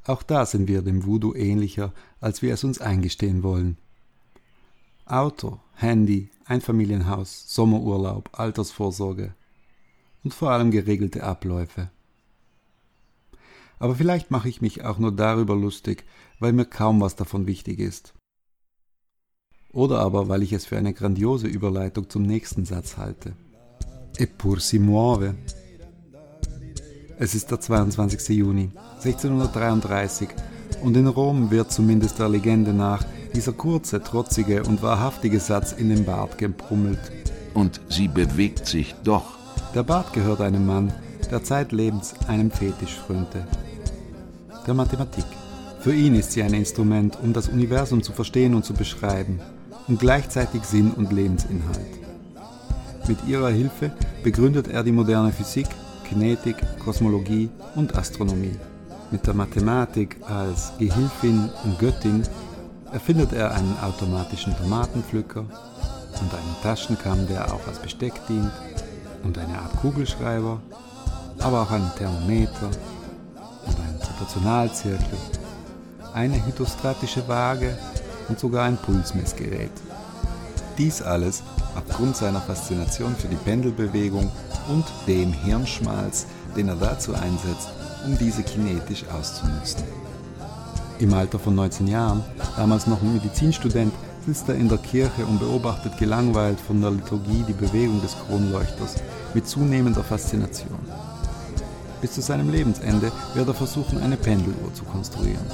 Auch 0.07 0.23
da 0.23 0.45
sind 0.45 0.69
wir 0.69 0.81
dem 0.81 1.05
Voodoo 1.05 1.35
ähnlicher, 1.35 1.93
als 2.21 2.41
wir 2.41 2.53
es 2.53 2.63
uns 2.63 2.79
eingestehen 2.79 3.43
wollen. 3.43 3.77
Auto, 5.05 5.59
Handy, 5.73 6.29
Einfamilienhaus, 6.45 7.53
Sommerurlaub, 7.53 8.29
Altersvorsorge 8.31 9.35
und 10.23 10.33
vor 10.33 10.51
allem 10.51 10.71
geregelte 10.71 11.23
Abläufe. 11.23 11.89
Aber 13.79 13.95
vielleicht 13.95 14.31
mache 14.31 14.47
ich 14.49 14.61
mich 14.61 14.85
auch 14.85 14.97
nur 14.97 15.11
darüber 15.11 15.55
lustig, 15.55 16.05
weil 16.39 16.53
mir 16.53 16.65
kaum 16.65 17.01
was 17.01 17.15
davon 17.17 17.45
wichtig 17.45 17.79
ist. 17.79 18.13
Oder 19.73 19.99
aber 19.99 20.29
weil 20.29 20.41
ich 20.41 20.53
es 20.53 20.65
für 20.65 20.77
eine 20.77 20.93
grandiose 20.93 21.47
Überleitung 21.47 22.09
zum 22.09 22.23
nächsten 22.23 22.63
Satz 22.63 22.97
halte. 22.97 23.33
E 24.17 24.25
pur 24.25 24.59
si 24.59 24.79
muove. 24.79 25.35
Es 27.19 27.33
ist 27.33 27.49
der 27.49 27.59
22. 27.59 28.37
Juni 28.37 28.69
1633 29.03 30.29
und 30.83 30.95
in 30.95 31.07
Rom 31.07 31.49
wird 31.49 31.71
zumindest 31.71 32.19
der 32.19 32.29
Legende 32.29 32.73
nach 32.73 33.03
dieser 33.33 33.53
kurze, 33.53 34.03
trotzige 34.03 34.61
und 34.61 34.83
wahrhaftige 34.83 35.39
Satz 35.39 35.71
in 35.71 35.89
den 35.89 36.05
Bart 36.05 36.37
gebrummelt. 36.37 36.99
Und 37.55 37.81
sie 37.89 38.07
bewegt 38.07 38.67
sich 38.67 38.93
doch. 39.03 39.35
Der 39.73 39.81
Bart 39.81 40.13
gehört 40.13 40.41
einem 40.41 40.67
Mann, 40.67 40.93
der 41.31 41.43
zeitlebens 41.43 42.13
einem 42.27 42.51
Fetisch 42.51 42.95
frönte. 42.95 43.47
Der 44.67 44.75
Mathematik. 44.75 45.25
Für 45.79 45.95
ihn 45.95 46.13
ist 46.13 46.33
sie 46.33 46.43
ein 46.43 46.53
Instrument, 46.53 47.17
um 47.23 47.33
das 47.33 47.49
Universum 47.49 48.03
zu 48.03 48.13
verstehen 48.13 48.53
und 48.53 48.63
zu 48.63 48.75
beschreiben 48.75 49.39
und 49.87 49.99
gleichzeitig 49.99 50.63
Sinn 50.65 50.91
und 50.91 51.11
Lebensinhalt. 51.11 51.97
Mit 53.07 53.17
ihrer 53.27 53.49
Hilfe 53.49 53.91
begründet 54.21 54.67
er 54.67 54.83
die 54.83 54.91
moderne 54.91 55.31
Physik, 55.31 55.67
Kinetik, 56.07 56.55
Kosmologie 56.83 57.49
und 57.75 57.97
Astronomie. 57.97 58.57
Mit 59.11 59.27
der 59.27 59.33
Mathematik 59.33 60.17
als 60.27 60.71
Gehilfin 60.77 61.49
und 61.63 61.79
Göttin 61.79 62.23
erfindet 62.91 63.33
er 63.33 63.51
einen 63.53 63.77
automatischen 63.81 64.55
Tomatenpflücker 64.57 65.41
und 65.41 66.33
einen 66.33 66.55
Taschenkamm, 66.63 67.27
der 67.27 67.53
auch 67.53 67.67
als 67.67 67.79
Besteck 67.79 68.13
dient, 68.27 68.51
und 69.23 69.37
eine 69.37 69.59
Art 69.59 69.75
Kugelschreiber, 69.81 70.61
aber 71.39 71.61
auch 71.63 71.71
einen 71.71 71.91
Thermometer 71.97 72.69
und 73.65 73.79
einen 73.79 73.99
Proportionalzirkel, 73.99 75.17
eine 76.13 76.45
hydrostatische 76.45 77.27
Waage 77.27 77.77
und 78.29 78.39
sogar 78.39 78.65
ein 78.65 78.77
Pulsmessgerät. 78.77 79.71
Dies 80.77 81.01
alles 81.01 81.41
aufgrund 81.75 82.15
seiner 82.15 82.41
Faszination 82.41 83.15
für 83.15 83.27
die 83.27 83.35
Pendelbewegung 83.35 84.31
und 84.69 84.85
dem 85.07 85.33
Hirnschmalz, 85.33 86.27
den 86.55 86.69
er 86.69 86.75
dazu 86.75 87.13
einsetzt, 87.13 87.69
um 88.05 88.17
diese 88.17 88.43
kinetisch 88.43 89.05
auszunutzen. 89.07 89.83
Im 90.99 91.13
Alter 91.13 91.39
von 91.39 91.55
19 91.55 91.87
Jahren, 91.87 92.23
damals 92.55 92.87
noch 92.87 93.01
ein 93.01 93.13
Medizinstudent, 93.13 93.93
sitzt 94.25 94.49
er 94.49 94.55
in 94.55 94.69
der 94.69 94.77
Kirche 94.79 95.25
und 95.25 95.39
beobachtet 95.39 95.97
gelangweilt 95.97 96.59
von 96.59 96.81
der 96.81 96.91
Liturgie 96.91 97.43
die 97.47 97.53
Bewegung 97.53 98.01
des 98.01 98.15
Kronleuchters 98.25 98.95
mit 99.33 99.47
zunehmender 99.47 100.03
Faszination. 100.03 100.79
Bis 102.01 102.13
zu 102.13 102.21
seinem 102.21 102.51
Lebensende 102.51 103.11
wird 103.33 103.47
er 103.47 103.53
versuchen, 103.53 103.99
eine 103.99 104.17
Pendeluhr 104.17 104.73
zu 104.73 104.83
konstruieren. 104.83 105.45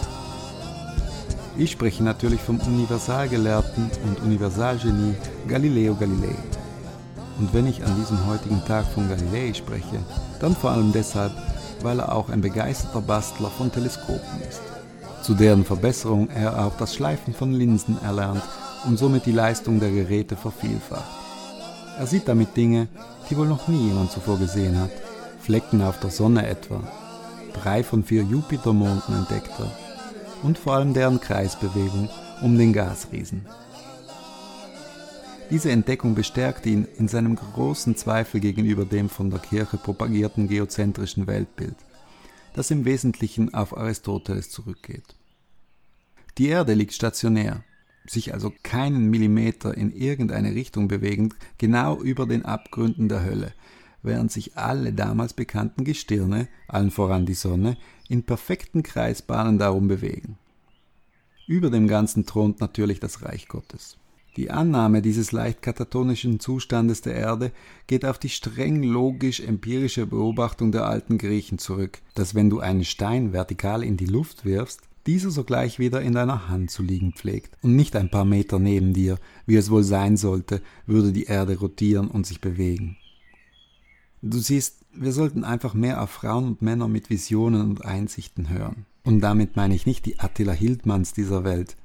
Ich 1.56 1.72
spreche 1.72 2.04
natürlich 2.04 2.42
vom 2.42 2.60
Universalgelehrten 2.60 3.92
und 4.06 4.22
Universalgenie 4.24 5.14
Galileo 5.48 5.94
Galilei. 5.94 6.36
Und 7.38 7.54
wenn 7.54 7.68
ich 7.68 7.84
an 7.86 7.96
diesem 7.96 8.26
heutigen 8.26 8.64
Tag 8.66 8.86
von 8.88 9.08
Galilei 9.08 9.54
spreche, 9.54 10.00
dann 10.40 10.56
vor 10.56 10.72
allem 10.72 10.92
deshalb, 10.92 11.32
weil 11.84 12.00
er 12.00 12.12
auch 12.12 12.30
ein 12.30 12.42
begeisterter 12.42 13.02
Bastler 13.02 13.50
von 13.50 13.72
Teleskopen 13.72 14.42
ist, 14.50 14.62
zu 15.22 15.36
deren 15.36 15.64
Verbesserung 15.64 16.28
er 16.30 16.66
auch 16.66 16.76
das 16.78 16.96
Schleifen 16.96 17.36
von 17.36 17.54
Linsen 17.54 18.02
erlernt 18.04 18.44
und 18.86 18.98
somit 18.98 19.28
die 19.28 19.32
Leistung 19.32 19.80
der 19.80 19.92
Geräte 19.92 20.36
vervielfacht. 20.36 21.04
Er 22.00 22.08
sieht 22.08 22.28
damit 22.28 22.58
Dinge, 22.58 22.88
die 23.30 23.38
wohl 23.38 23.48
noch 23.48 23.68
nie 23.68 23.90
jemand 23.90 24.12
zuvor 24.12 24.40
gesehen 24.40 24.80
hat. 24.80 24.92
Flecken 25.40 25.84
auf 25.84 26.00
der 26.00 26.10
Sonne 26.10 26.48
etwa. 26.48 26.82
Drei 27.54 27.84
von 27.84 28.04
vier 28.04 28.24
Jupitermonden 28.24 29.16
entdeckt 29.16 29.52
er. 29.60 29.83
Und 30.44 30.58
vor 30.58 30.74
allem 30.74 30.94
deren 30.94 31.20
Kreisbewegung 31.20 32.10
um 32.42 32.58
den 32.58 32.74
Gasriesen. 32.74 33.46
Diese 35.50 35.72
Entdeckung 35.72 36.16
bestärkt 36.16 36.66
ihn 36.66 36.88
in 36.98 37.08
seinem 37.08 37.36
großen 37.36 37.96
Zweifel 37.96 38.40
gegenüber 38.40 38.86
dem 38.86 39.10
von 39.10 39.30
der 39.30 39.40
Kirche 39.40 39.78
propagierten 39.78 40.48
geozentrischen 40.48 41.28
Weltbild, 41.28 41.76
das 42.54 42.72
im 42.72 42.86
Wesentlichen 42.86 43.54
auf 43.54 43.78
Aristoteles 43.78 44.50
zurückgeht. 44.50 45.16
Die 46.38 46.48
Erde 46.48 46.74
liegt 46.74 46.94
stationär, 46.94 47.64
sich 48.06 48.34
also 48.34 48.52
keinen 48.64 49.10
Millimeter 49.10 49.78
in 49.78 49.92
irgendeine 49.92 50.56
Richtung 50.56 50.88
bewegend, 50.88 51.36
genau 51.58 52.02
über 52.02 52.26
den 52.26 52.44
Abgründen 52.46 53.08
der 53.08 53.24
Hölle, 53.24 53.54
während 54.04 54.32
sich 54.32 54.58
alle 54.58 54.94
damals 54.94 55.34
bekannten 55.34 55.84
Gestirne, 55.84 56.48
allen 56.68 56.92
voran 56.92 57.26
die 57.26 57.34
Sonne, 57.34 57.78
in 58.10 58.24
perfekten 58.24 58.84
Kreisbahnen 58.84 59.58
darum 59.58 59.88
bewegen. 59.88 60.38
Über 61.48 61.70
dem 61.70 61.88
Ganzen 61.88 62.26
thront 62.26 62.62
natürlich 62.62 63.00
das 63.00 63.24
Reich 63.24 63.48
Gottes. 63.48 63.98
Die 64.36 64.50
Annahme 64.50 65.02
dieses 65.04 65.32
leicht 65.32 65.62
katatonischen 65.62 66.40
Zustandes 66.40 67.02
der 67.02 67.16
Erde 67.16 67.52
geht 67.86 68.04
auf 68.04 68.18
die 68.18 68.30
streng 68.30 68.82
logisch 68.82 69.40
empirische 69.40 70.08
Beobachtung 70.08 70.72
der 70.72 70.88
alten 70.88 71.20
Griechen 71.20 71.60
zurück, 71.60 72.00
dass 72.16 72.34
wenn 72.34 72.50
du 72.50 72.60
einen 72.60 72.84
Stein 72.84 73.32
vertikal 73.32 73.84
in 73.84 73.96
die 73.96 74.08
Luft 74.08 74.44
wirfst, 74.44 74.82
dieser 75.06 75.30
sogleich 75.30 75.80
wieder 75.80 76.02
in 76.02 76.14
deiner 76.14 76.48
Hand 76.48 76.72
zu 76.72 76.82
liegen 76.82 77.14
pflegt 77.14 77.56
und 77.62 77.76
nicht 77.76 77.96
ein 77.96 78.10
paar 78.10 78.26
Meter 78.26 78.58
neben 78.58 78.94
dir, 78.94 79.20
wie 79.46 79.58
es 79.58 79.70
wohl 79.70 79.84
sein 79.84 80.18
sollte, 80.18 80.62
würde 80.88 81.12
die 81.12 81.26
Erde 81.26 81.60
rotieren 81.60 82.08
und 82.08 82.26
sich 82.26 82.42
bewegen. 82.42 82.98
Du 84.26 84.40
siehst, 84.40 84.86
wir 84.94 85.12
sollten 85.12 85.44
einfach 85.44 85.74
mehr 85.74 86.02
auf 86.02 86.10
Frauen 86.10 86.46
und 86.46 86.62
Männer 86.62 86.88
mit 86.88 87.10
Visionen 87.10 87.70
und 87.70 87.84
Einsichten 87.84 88.48
hören. 88.48 88.86
Und 89.04 89.20
damit 89.20 89.58
meine 89.58 89.76
ich 89.76 89.86
nicht 89.86 90.06
die 90.06 90.18
Attila 90.18 90.54
Hildmanns 90.54 91.12
dieser 91.12 91.44
Welt. 91.44 91.76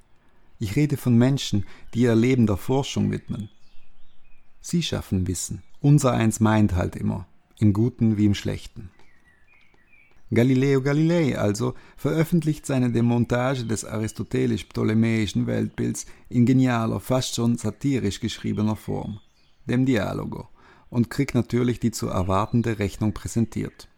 Ich 0.60 0.76
rede 0.76 0.96
von 0.96 1.18
Menschen, 1.18 1.66
die 1.94 2.02
ihr 2.02 2.14
Leben 2.14 2.46
der 2.46 2.56
Forschung 2.56 3.10
widmen. 3.10 3.48
Sie 4.60 4.84
schaffen 4.84 5.26
Wissen. 5.26 5.64
Unser 5.80 6.12
eins 6.12 6.38
meint 6.38 6.76
halt 6.76 6.94
immer, 6.94 7.26
im 7.58 7.72
Guten 7.72 8.16
wie 8.16 8.26
im 8.26 8.36
Schlechten. 8.36 8.90
Galileo 10.30 10.80
Galilei 10.80 11.36
also 11.36 11.74
veröffentlicht 11.96 12.66
seine 12.66 12.92
Demontage 12.92 13.64
des 13.64 13.84
aristotelisch-ptolemäischen 13.84 15.48
Weltbilds 15.48 16.06
in 16.28 16.46
genialer, 16.46 17.00
fast 17.00 17.34
schon 17.34 17.58
satirisch 17.58 18.20
geschriebener 18.20 18.76
Form, 18.76 19.18
dem 19.66 19.86
Dialogo, 19.86 20.48
und 20.90 21.10
kriegt 21.10 21.34
natürlich 21.34 21.80
die 21.80 21.90
zu 21.90 22.08
erwartende 22.08 22.78
Rechnung 22.78 23.12
präsentiert. 23.12 23.88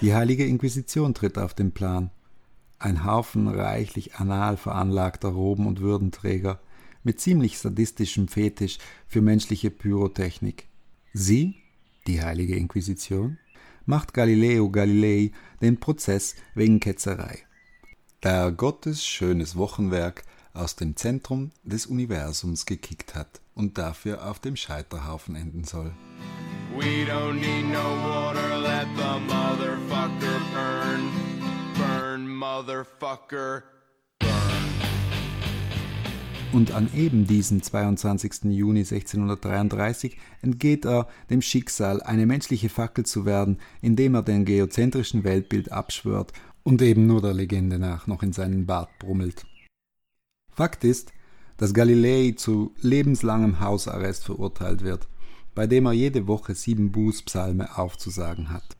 Die 0.00 0.14
Heilige 0.14 0.44
Inquisition 0.44 1.14
tritt 1.14 1.38
auf 1.38 1.54
den 1.54 1.72
Plan. 1.72 2.10
Ein 2.78 3.04
Haufen 3.04 3.48
reichlich 3.48 4.16
anal 4.16 4.56
veranlagter 4.56 5.28
Roben 5.28 5.66
und 5.66 5.80
Würdenträger, 5.80 6.60
mit 7.02 7.20
ziemlich 7.20 7.58
sadistischem 7.58 8.28
Fetisch 8.28 8.78
für 9.06 9.20
menschliche 9.20 9.70
Pyrotechnik. 9.70 10.66
Sie, 11.12 11.56
die 12.06 12.22
Heilige 12.22 12.56
Inquisition, 12.56 13.38
macht 13.86 14.14
Galileo 14.14 14.70
Galilei 14.70 15.32
den 15.62 15.80
Prozess 15.80 16.34
wegen 16.54 16.80
Ketzerei. 16.80 17.38
Da 18.20 18.50
Gottes 18.50 19.06
schönes 19.06 19.56
Wochenwerk 19.56 20.24
aus 20.58 20.76
dem 20.76 20.96
Zentrum 20.96 21.50
des 21.62 21.86
Universums 21.86 22.66
gekickt 22.66 23.14
hat 23.14 23.40
und 23.54 23.78
dafür 23.78 24.28
auf 24.28 24.38
dem 24.40 24.56
Scheiterhaufen 24.56 25.36
enden 25.36 25.64
soll. 25.64 25.92
We 26.76 27.06
don't 27.06 27.34
need 27.34 27.66
no 27.72 27.96
water, 28.02 28.58
let 28.60 28.86
the 28.96 29.20
motherfucker 29.26 30.40
burn. 30.52 31.08
Burn, 31.76 32.28
motherfucker. 32.28 33.62
Und 36.52 36.72
an 36.72 36.88
eben 36.94 37.26
diesem 37.26 37.62
22. 37.62 38.44
Juni 38.44 38.80
1633 38.80 40.16
entgeht 40.40 40.86
er 40.86 41.06
dem 41.28 41.42
Schicksal, 41.42 42.02
eine 42.02 42.24
menschliche 42.24 42.70
Fackel 42.70 43.04
zu 43.04 43.26
werden, 43.26 43.58
indem 43.82 44.14
er 44.14 44.22
den 44.22 44.44
geozentrischen 44.44 45.24
Weltbild 45.24 45.70
abschwört 45.70 46.32
und 46.62 46.80
eben 46.80 47.06
nur 47.06 47.20
der 47.20 47.34
Legende 47.34 47.78
nach 47.78 48.06
noch 48.06 48.22
in 48.22 48.32
seinen 48.32 48.66
Bart 48.66 48.90
brummelt. 48.98 49.47
Fakt 50.58 50.82
ist, 50.82 51.12
dass 51.56 51.72
Galilei 51.72 52.34
zu 52.36 52.74
lebenslangem 52.80 53.60
Hausarrest 53.60 54.24
verurteilt 54.24 54.82
wird, 54.82 55.06
bei 55.54 55.68
dem 55.68 55.86
er 55.86 55.92
jede 55.92 56.26
Woche 56.26 56.56
sieben 56.56 56.90
Bußpsalme 56.90 57.78
aufzusagen 57.78 58.50
hat. 58.50 58.76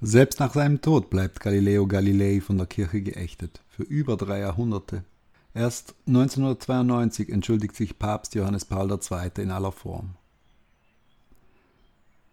Selbst 0.00 0.40
nach 0.40 0.54
seinem 0.54 0.80
Tod 0.80 1.10
bleibt 1.10 1.40
Galileo 1.40 1.86
Galilei 1.86 2.40
von 2.40 2.56
der 2.56 2.66
Kirche 2.66 3.02
geächtet, 3.02 3.60
für 3.68 3.82
über 3.82 4.16
drei 4.16 4.38
Jahrhunderte. 4.38 5.04
Erst 5.52 5.96
1992 6.06 7.28
entschuldigt 7.28 7.76
sich 7.76 7.98
Papst 7.98 8.34
Johannes 8.34 8.64
Paul 8.64 8.90
II. 8.90 9.30
in 9.36 9.50
aller 9.50 9.72
Form. 9.72 10.14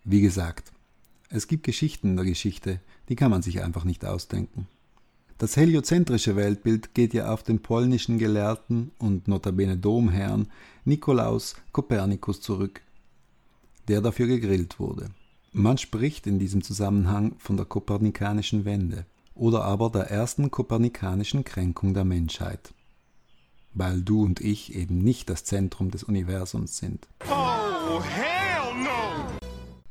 Wie 0.05 0.21
gesagt, 0.21 0.71
es 1.27 1.49
gibt 1.49 1.65
Geschichten 1.65 2.11
in 2.11 2.15
der 2.15 2.23
Geschichte, 2.23 2.79
die 3.09 3.17
kann 3.17 3.29
man 3.29 3.41
sich 3.41 3.61
einfach 3.61 3.83
nicht 3.83 4.05
ausdenken. 4.05 4.69
Das 5.37 5.55
heliozentrische 5.55 6.35
Weltbild 6.35 6.93
geht 6.93 7.13
ja 7.13 7.31
auf 7.31 7.43
den 7.43 7.61
polnischen 7.61 8.17
Gelehrten 8.17 8.91
und 8.97 9.27
notabene 9.27 9.77
Domherrn 9.77 10.47
Nikolaus 10.83 11.55
Kopernikus 11.71 12.41
zurück, 12.41 12.81
der 13.87 14.01
dafür 14.01 14.27
gegrillt 14.27 14.79
wurde. 14.79 15.11
Man 15.53 15.77
spricht 15.77 16.27
in 16.27 16.39
diesem 16.39 16.63
Zusammenhang 16.63 17.35
von 17.37 17.55
der 17.55 17.65
kopernikanischen 17.65 18.65
Wende 18.65 19.05
oder 19.35 19.63
aber 19.63 19.89
der 19.89 20.09
ersten 20.09 20.49
kopernikanischen 20.49 21.43
Kränkung 21.43 21.93
der 21.93 22.05
Menschheit 22.05 22.73
weil 23.77 24.01
du 24.01 24.23
und 24.23 24.41
ich 24.41 24.75
eben 24.75 24.99
nicht 24.99 25.29
das 25.29 25.43
Zentrum 25.43 25.91
des 25.91 26.03
Universums 26.03 26.77
sind. 26.77 27.07
Oh, 27.29 28.01
hell 28.01 28.83
no! 28.83 29.37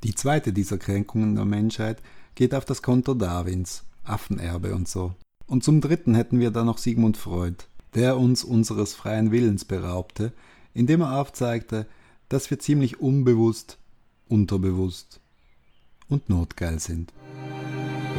Die 0.02 0.14
zweite 0.14 0.52
dieser 0.52 0.78
Kränkungen 0.78 1.34
der 1.34 1.44
Menschheit 1.44 2.02
geht 2.34 2.54
auf 2.54 2.64
das 2.64 2.82
Konto 2.82 3.14
Darwins, 3.14 3.84
Affenerbe 4.04 4.74
und 4.74 4.88
so. 4.88 5.14
Und 5.46 5.64
zum 5.64 5.80
dritten 5.80 6.14
hätten 6.14 6.40
wir 6.40 6.50
da 6.50 6.64
noch 6.64 6.78
Sigmund 6.78 7.16
Freud, 7.16 7.64
der 7.94 8.18
uns 8.18 8.44
unseres 8.44 8.94
freien 8.94 9.30
Willens 9.30 9.64
beraubte, 9.64 10.32
indem 10.74 11.02
er 11.02 11.20
aufzeigte, 11.20 11.86
dass 12.28 12.50
wir 12.50 12.58
ziemlich 12.58 13.00
unbewusst, 13.00 13.78
unterbewusst 14.28 15.20
und 16.08 16.28
notgeil 16.28 16.80
sind. 16.80 17.12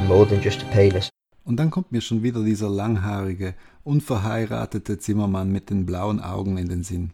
More 0.08 0.28
than 0.28 0.42
just 0.42 0.64
a 0.64 0.66
payless. 0.68 1.10
Und 1.44 1.58
dann 1.58 1.72
kommt 1.72 1.92
mir 1.92 2.02
schon 2.02 2.24
wieder 2.24 2.44
dieser 2.44 2.70
langhaarige, 2.70 3.56
unverheiratete 3.84 4.98
Zimmermann 4.98 5.52
mit 5.52 5.70
den 5.70 5.86
blauen 5.86 6.20
Augen 6.20 6.58
in 6.58 6.70
den 6.70 6.84
Sinn. 6.84 7.12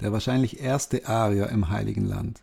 der 0.00 0.12
wahrscheinlich 0.12 0.60
erste 0.60 1.08
Arier 1.08 1.48
im 1.48 1.70
Heiligen 1.70 2.04
Land, 2.04 2.42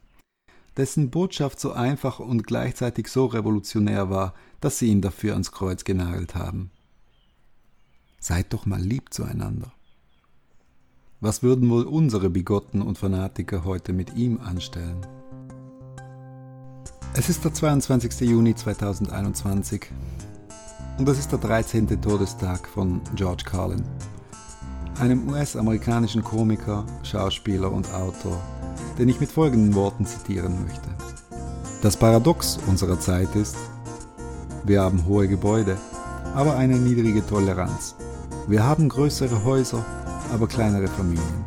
dessen 0.78 1.10
Botschaft 1.10 1.60
so 1.60 1.74
einfach 1.74 2.20
und 2.20 2.48
gleichzeitig 2.48 3.08
so 3.08 3.26
revolutionär 3.26 4.10
war, 4.10 4.34
dass 4.62 4.80
sie 4.80 4.88
ihn 4.88 5.02
dafür 5.02 5.34
ans 5.34 5.52
Kreuz 5.52 5.84
genagelt 5.84 6.36
haben. 6.36 6.72
Seid 8.24 8.54
doch 8.54 8.68
mal 8.68 8.80
lieb 8.80 9.12
zueinander. 9.12 9.72
Was 11.22 11.42
würden 11.42 11.72
wohl 11.72 11.86
unsere 11.86 12.30
Bigotten 12.30 12.84
und 12.84 13.00
Fanatiker 13.00 13.66
heute 13.66 13.94
mit 13.94 14.16
ihm 14.16 14.40
anstellen? 14.40 15.04
Es 17.16 17.30
ist 17.30 17.44
der 17.44 17.52
22. 17.52 18.22
Juni 18.22 18.54
2021 18.54 19.88
und 21.00 21.10
es 21.10 21.18
ist 21.18 21.32
der 21.32 21.40
13. 21.40 22.00
Todestag 22.00 22.68
von 22.68 23.02
George 23.16 23.44
Carlin, 23.44 23.84
einem 25.00 25.28
US-amerikanischen 25.28 26.24
Komiker, 26.24 26.86
Schauspieler 27.02 27.72
und 27.72 27.92
Autor, 27.92 28.40
den 29.00 29.10
ich 29.10 29.20
mit 29.20 29.32
folgenden 29.32 29.74
Worten 29.74 30.06
zitieren 30.06 30.64
möchte. 30.64 30.90
Das 31.82 31.98
Paradox 31.98 32.60
unserer 32.68 33.00
Zeit 33.00 33.36
ist, 33.36 33.58
wir 34.64 34.80
haben 34.80 35.08
hohe 35.08 35.28
Gebäude, 35.28 35.76
aber 36.36 36.56
eine 36.56 36.78
niedrige 36.78 37.26
Toleranz. 37.26 37.96
Wir 38.48 38.64
haben 38.64 38.90
größere 38.90 39.44
Häuser, 39.44 39.86
aber 40.34 40.48
kleinere 40.48 40.88
Familien. 40.88 41.46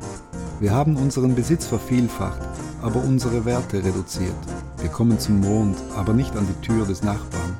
Wir 0.60 0.70
haben 0.70 0.96
unseren 0.96 1.34
Besitz 1.34 1.66
vervielfacht, 1.66 2.40
aber 2.82 3.02
unsere 3.02 3.44
Werte 3.44 3.82
reduziert. 3.84 4.32
Wir 4.80 4.88
kommen 4.88 5.18
zum 5.18 5.40
Mond, 5.40 5.76
aber 5.96 6.12
nicht 6.12 6.36
an 6.36 6.46
die 6.46 6.66
Tür 6.66 6.86
des 6.86 7.02
Nachbarn. 7.02 7.56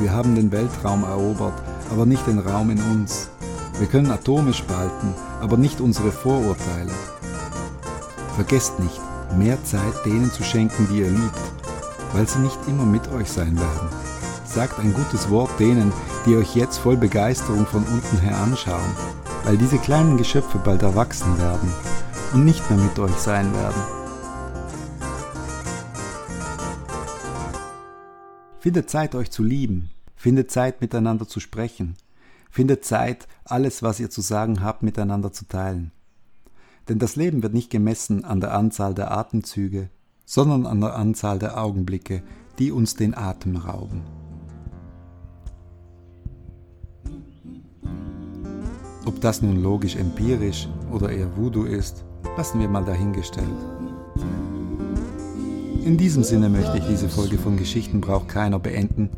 Wir 0.00 0.12
haben 0.12 0.34
den 0.34 0.50
Weltraum 0.50 1.04
erobert, 1.04 1.54
aber 1.90 2.04
nicht 2.04 2.26
den 2.26 2.40
Raum 2.40 2.70
in 2.70 2.80
uns. 2.90 3.30
Wir 3.78 3.86
können 3.86 4.10
Atome 4.10 4.52
spalten, 4.52 5.14
aber 5.40 5.56
nicht 5.56 5.80
unsere 5.80 6.10
Vorurteile. 6.10 6.92
Vergesst 8.34 8.80
nicht, 8.80 9.00
mehr 9.38 9.62
Zeit 9.64 10.04
denen 10.04 10.32
zu 10.32 10.42
schenken, 10.42 10.88
die 10.90 10.98
ihr 10.98 11.10
liebt, 11.10 11.38
weil 12.12 12.26
sie 12.26 12.40
nicht 12.40 12.58
immer 12.66 12.84
mit 12.84 13.06
euch 13.12 13.30
sein 13.30 13.56
werden. 13.56 13.88
Sagt 14.44 14.80
ein 14.80 14.94
gutes 14.94 15.30
Wort 15.30 15.50
denen, 15.60 15.92
die 16.28 16.36
euch 16.36 16.54
jetzt 16.54 16.76
voll 16.76 16.98
Begeisterung 16.98 17.64
von 17.64 17.84
unten 17.84 18.18
her 18.18 18.36
anschauen, 18.36 18.92
weil 19.44 19.56
diese 19.56 19.78
kleinen 19.78 20.18
Geschöpfe 20.18 20.58
bald 20.58 20.82
erwachsen 20.82 21.38
werden 21.38 21.72
und 22.34 22.44
nicht 22.44 22.68
mehr 22.68 22.78
mit 22.78 22.98
euch 22.98 23.14
sein 23.14 23.50
werden. 23.54 23.82
Findet 28.60 28.90
Zeit, 28.90 29.14
euch 29.14 29.30
zu 29.30 29.42
lieben, 29.42 29.88
findet 30.16 30.50
Zeit, 30.50 30.82
miteinander 30.82 31.26
zu 31.26 31.40
sprechen, 31.40 31.96
findet 32.50 32.84
Zeit, 32.84 33.26
alles, 33.44 33.82
was 33.82 33.98
ihr 33.98 34.10
zu 34.10 34.20
sagen 34.20 34.62
habt, 34.62 34.82
miteinander 34.82 35.32
zu 35.32 35.46
teilen. 35.46 35.92
Denn 36.90 36.98
das 36.98 37.16
Leben 37.16 37.42
wird 37.42 37.54
nicht 37.54 37.70
gemessen 37.70 38.26
an 38.26 38.40
der 38.40 38.52
Anzahl 38.52 38.92
der 38.92 39.12
Atemzüge, 39.12 39.88
sondern 40.26 40.66
an 40.66 40.82
der 40.82 40.94
Anzahl 40.94 41.38
der 41.38 41.58
Augenblicke, 41.58 42.22
die 42.58 42.70
uns 42.70 42.96
den 42.96 43.16
Atem 43.16 43.56
rauben. 43.56 44.27
Ob 49.08 49.22
das 49.22 49.40
nun 49.40 49.62
logisch 49.62 49.96
empirisch 49.96 50.68
oder 50.92 51.08
eher 51.08 51.34
Voodoo 51.34 51.64
ist, 51.64 52.04
lassen 52.36 52.60
wir 52.60 52.68
mal 52.68 52.84
dahingestellt. 52.84 53.48
In 55.82 55.96
diesem 55.96 56.22
Sinne 56.22 56.50
möchte 56.50 56.76
ich 56.76 56.84
diese 56.84 57.08
Folge 57.08 57.38
von 57.38 57.56
Geschichten 57.56 58.02
braucht 58.02 58.28
keiner 58.28 58.58
beenden 58.58 59.08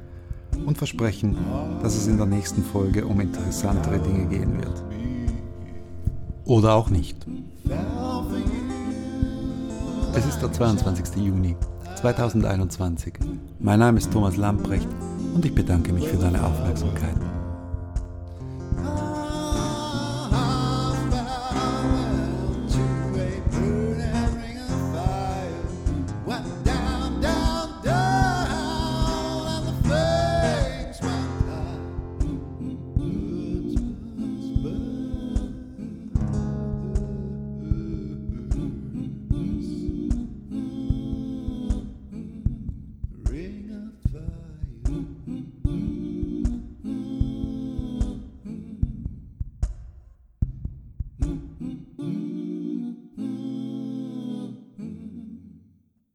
und 0.64 0.79
versprechen, 0.79 1.37
dass 1.83 1.96
es 1.96 2.07
in 2.07 2.18
der 2.18 2.26
nächsten 2.26 2.62
Folge 2.62 3.05
um 3.05 3.20
interessantere 3.20 3.98
Dinge 3.98 4.26
gehen 4.26 4.59
wird. 4.59 4.85
Oder 6.44 6.74
auch 6.74 6.88
nicht. 6.88 7.26
Es 10.14 10.24
ist 10.24 10.40
der 10.40 10.53
22. 10.53 11.16
Juni 11.16 11.57
2021. 11.96 13.14
Mein 13.59 13.81
Name 13.81 13.98
ist 13.98 14.12
Thomas 14.12 14.37
Lamprecht 14.37 14.88
und 15.35 15.44
ich 15.44 15.53
bedanke 15.53 15.92
mich 15.92 16.07
für 16.07 16.16
deine 16.16 16.44
Aufmerksamkeit. 16.44 17.16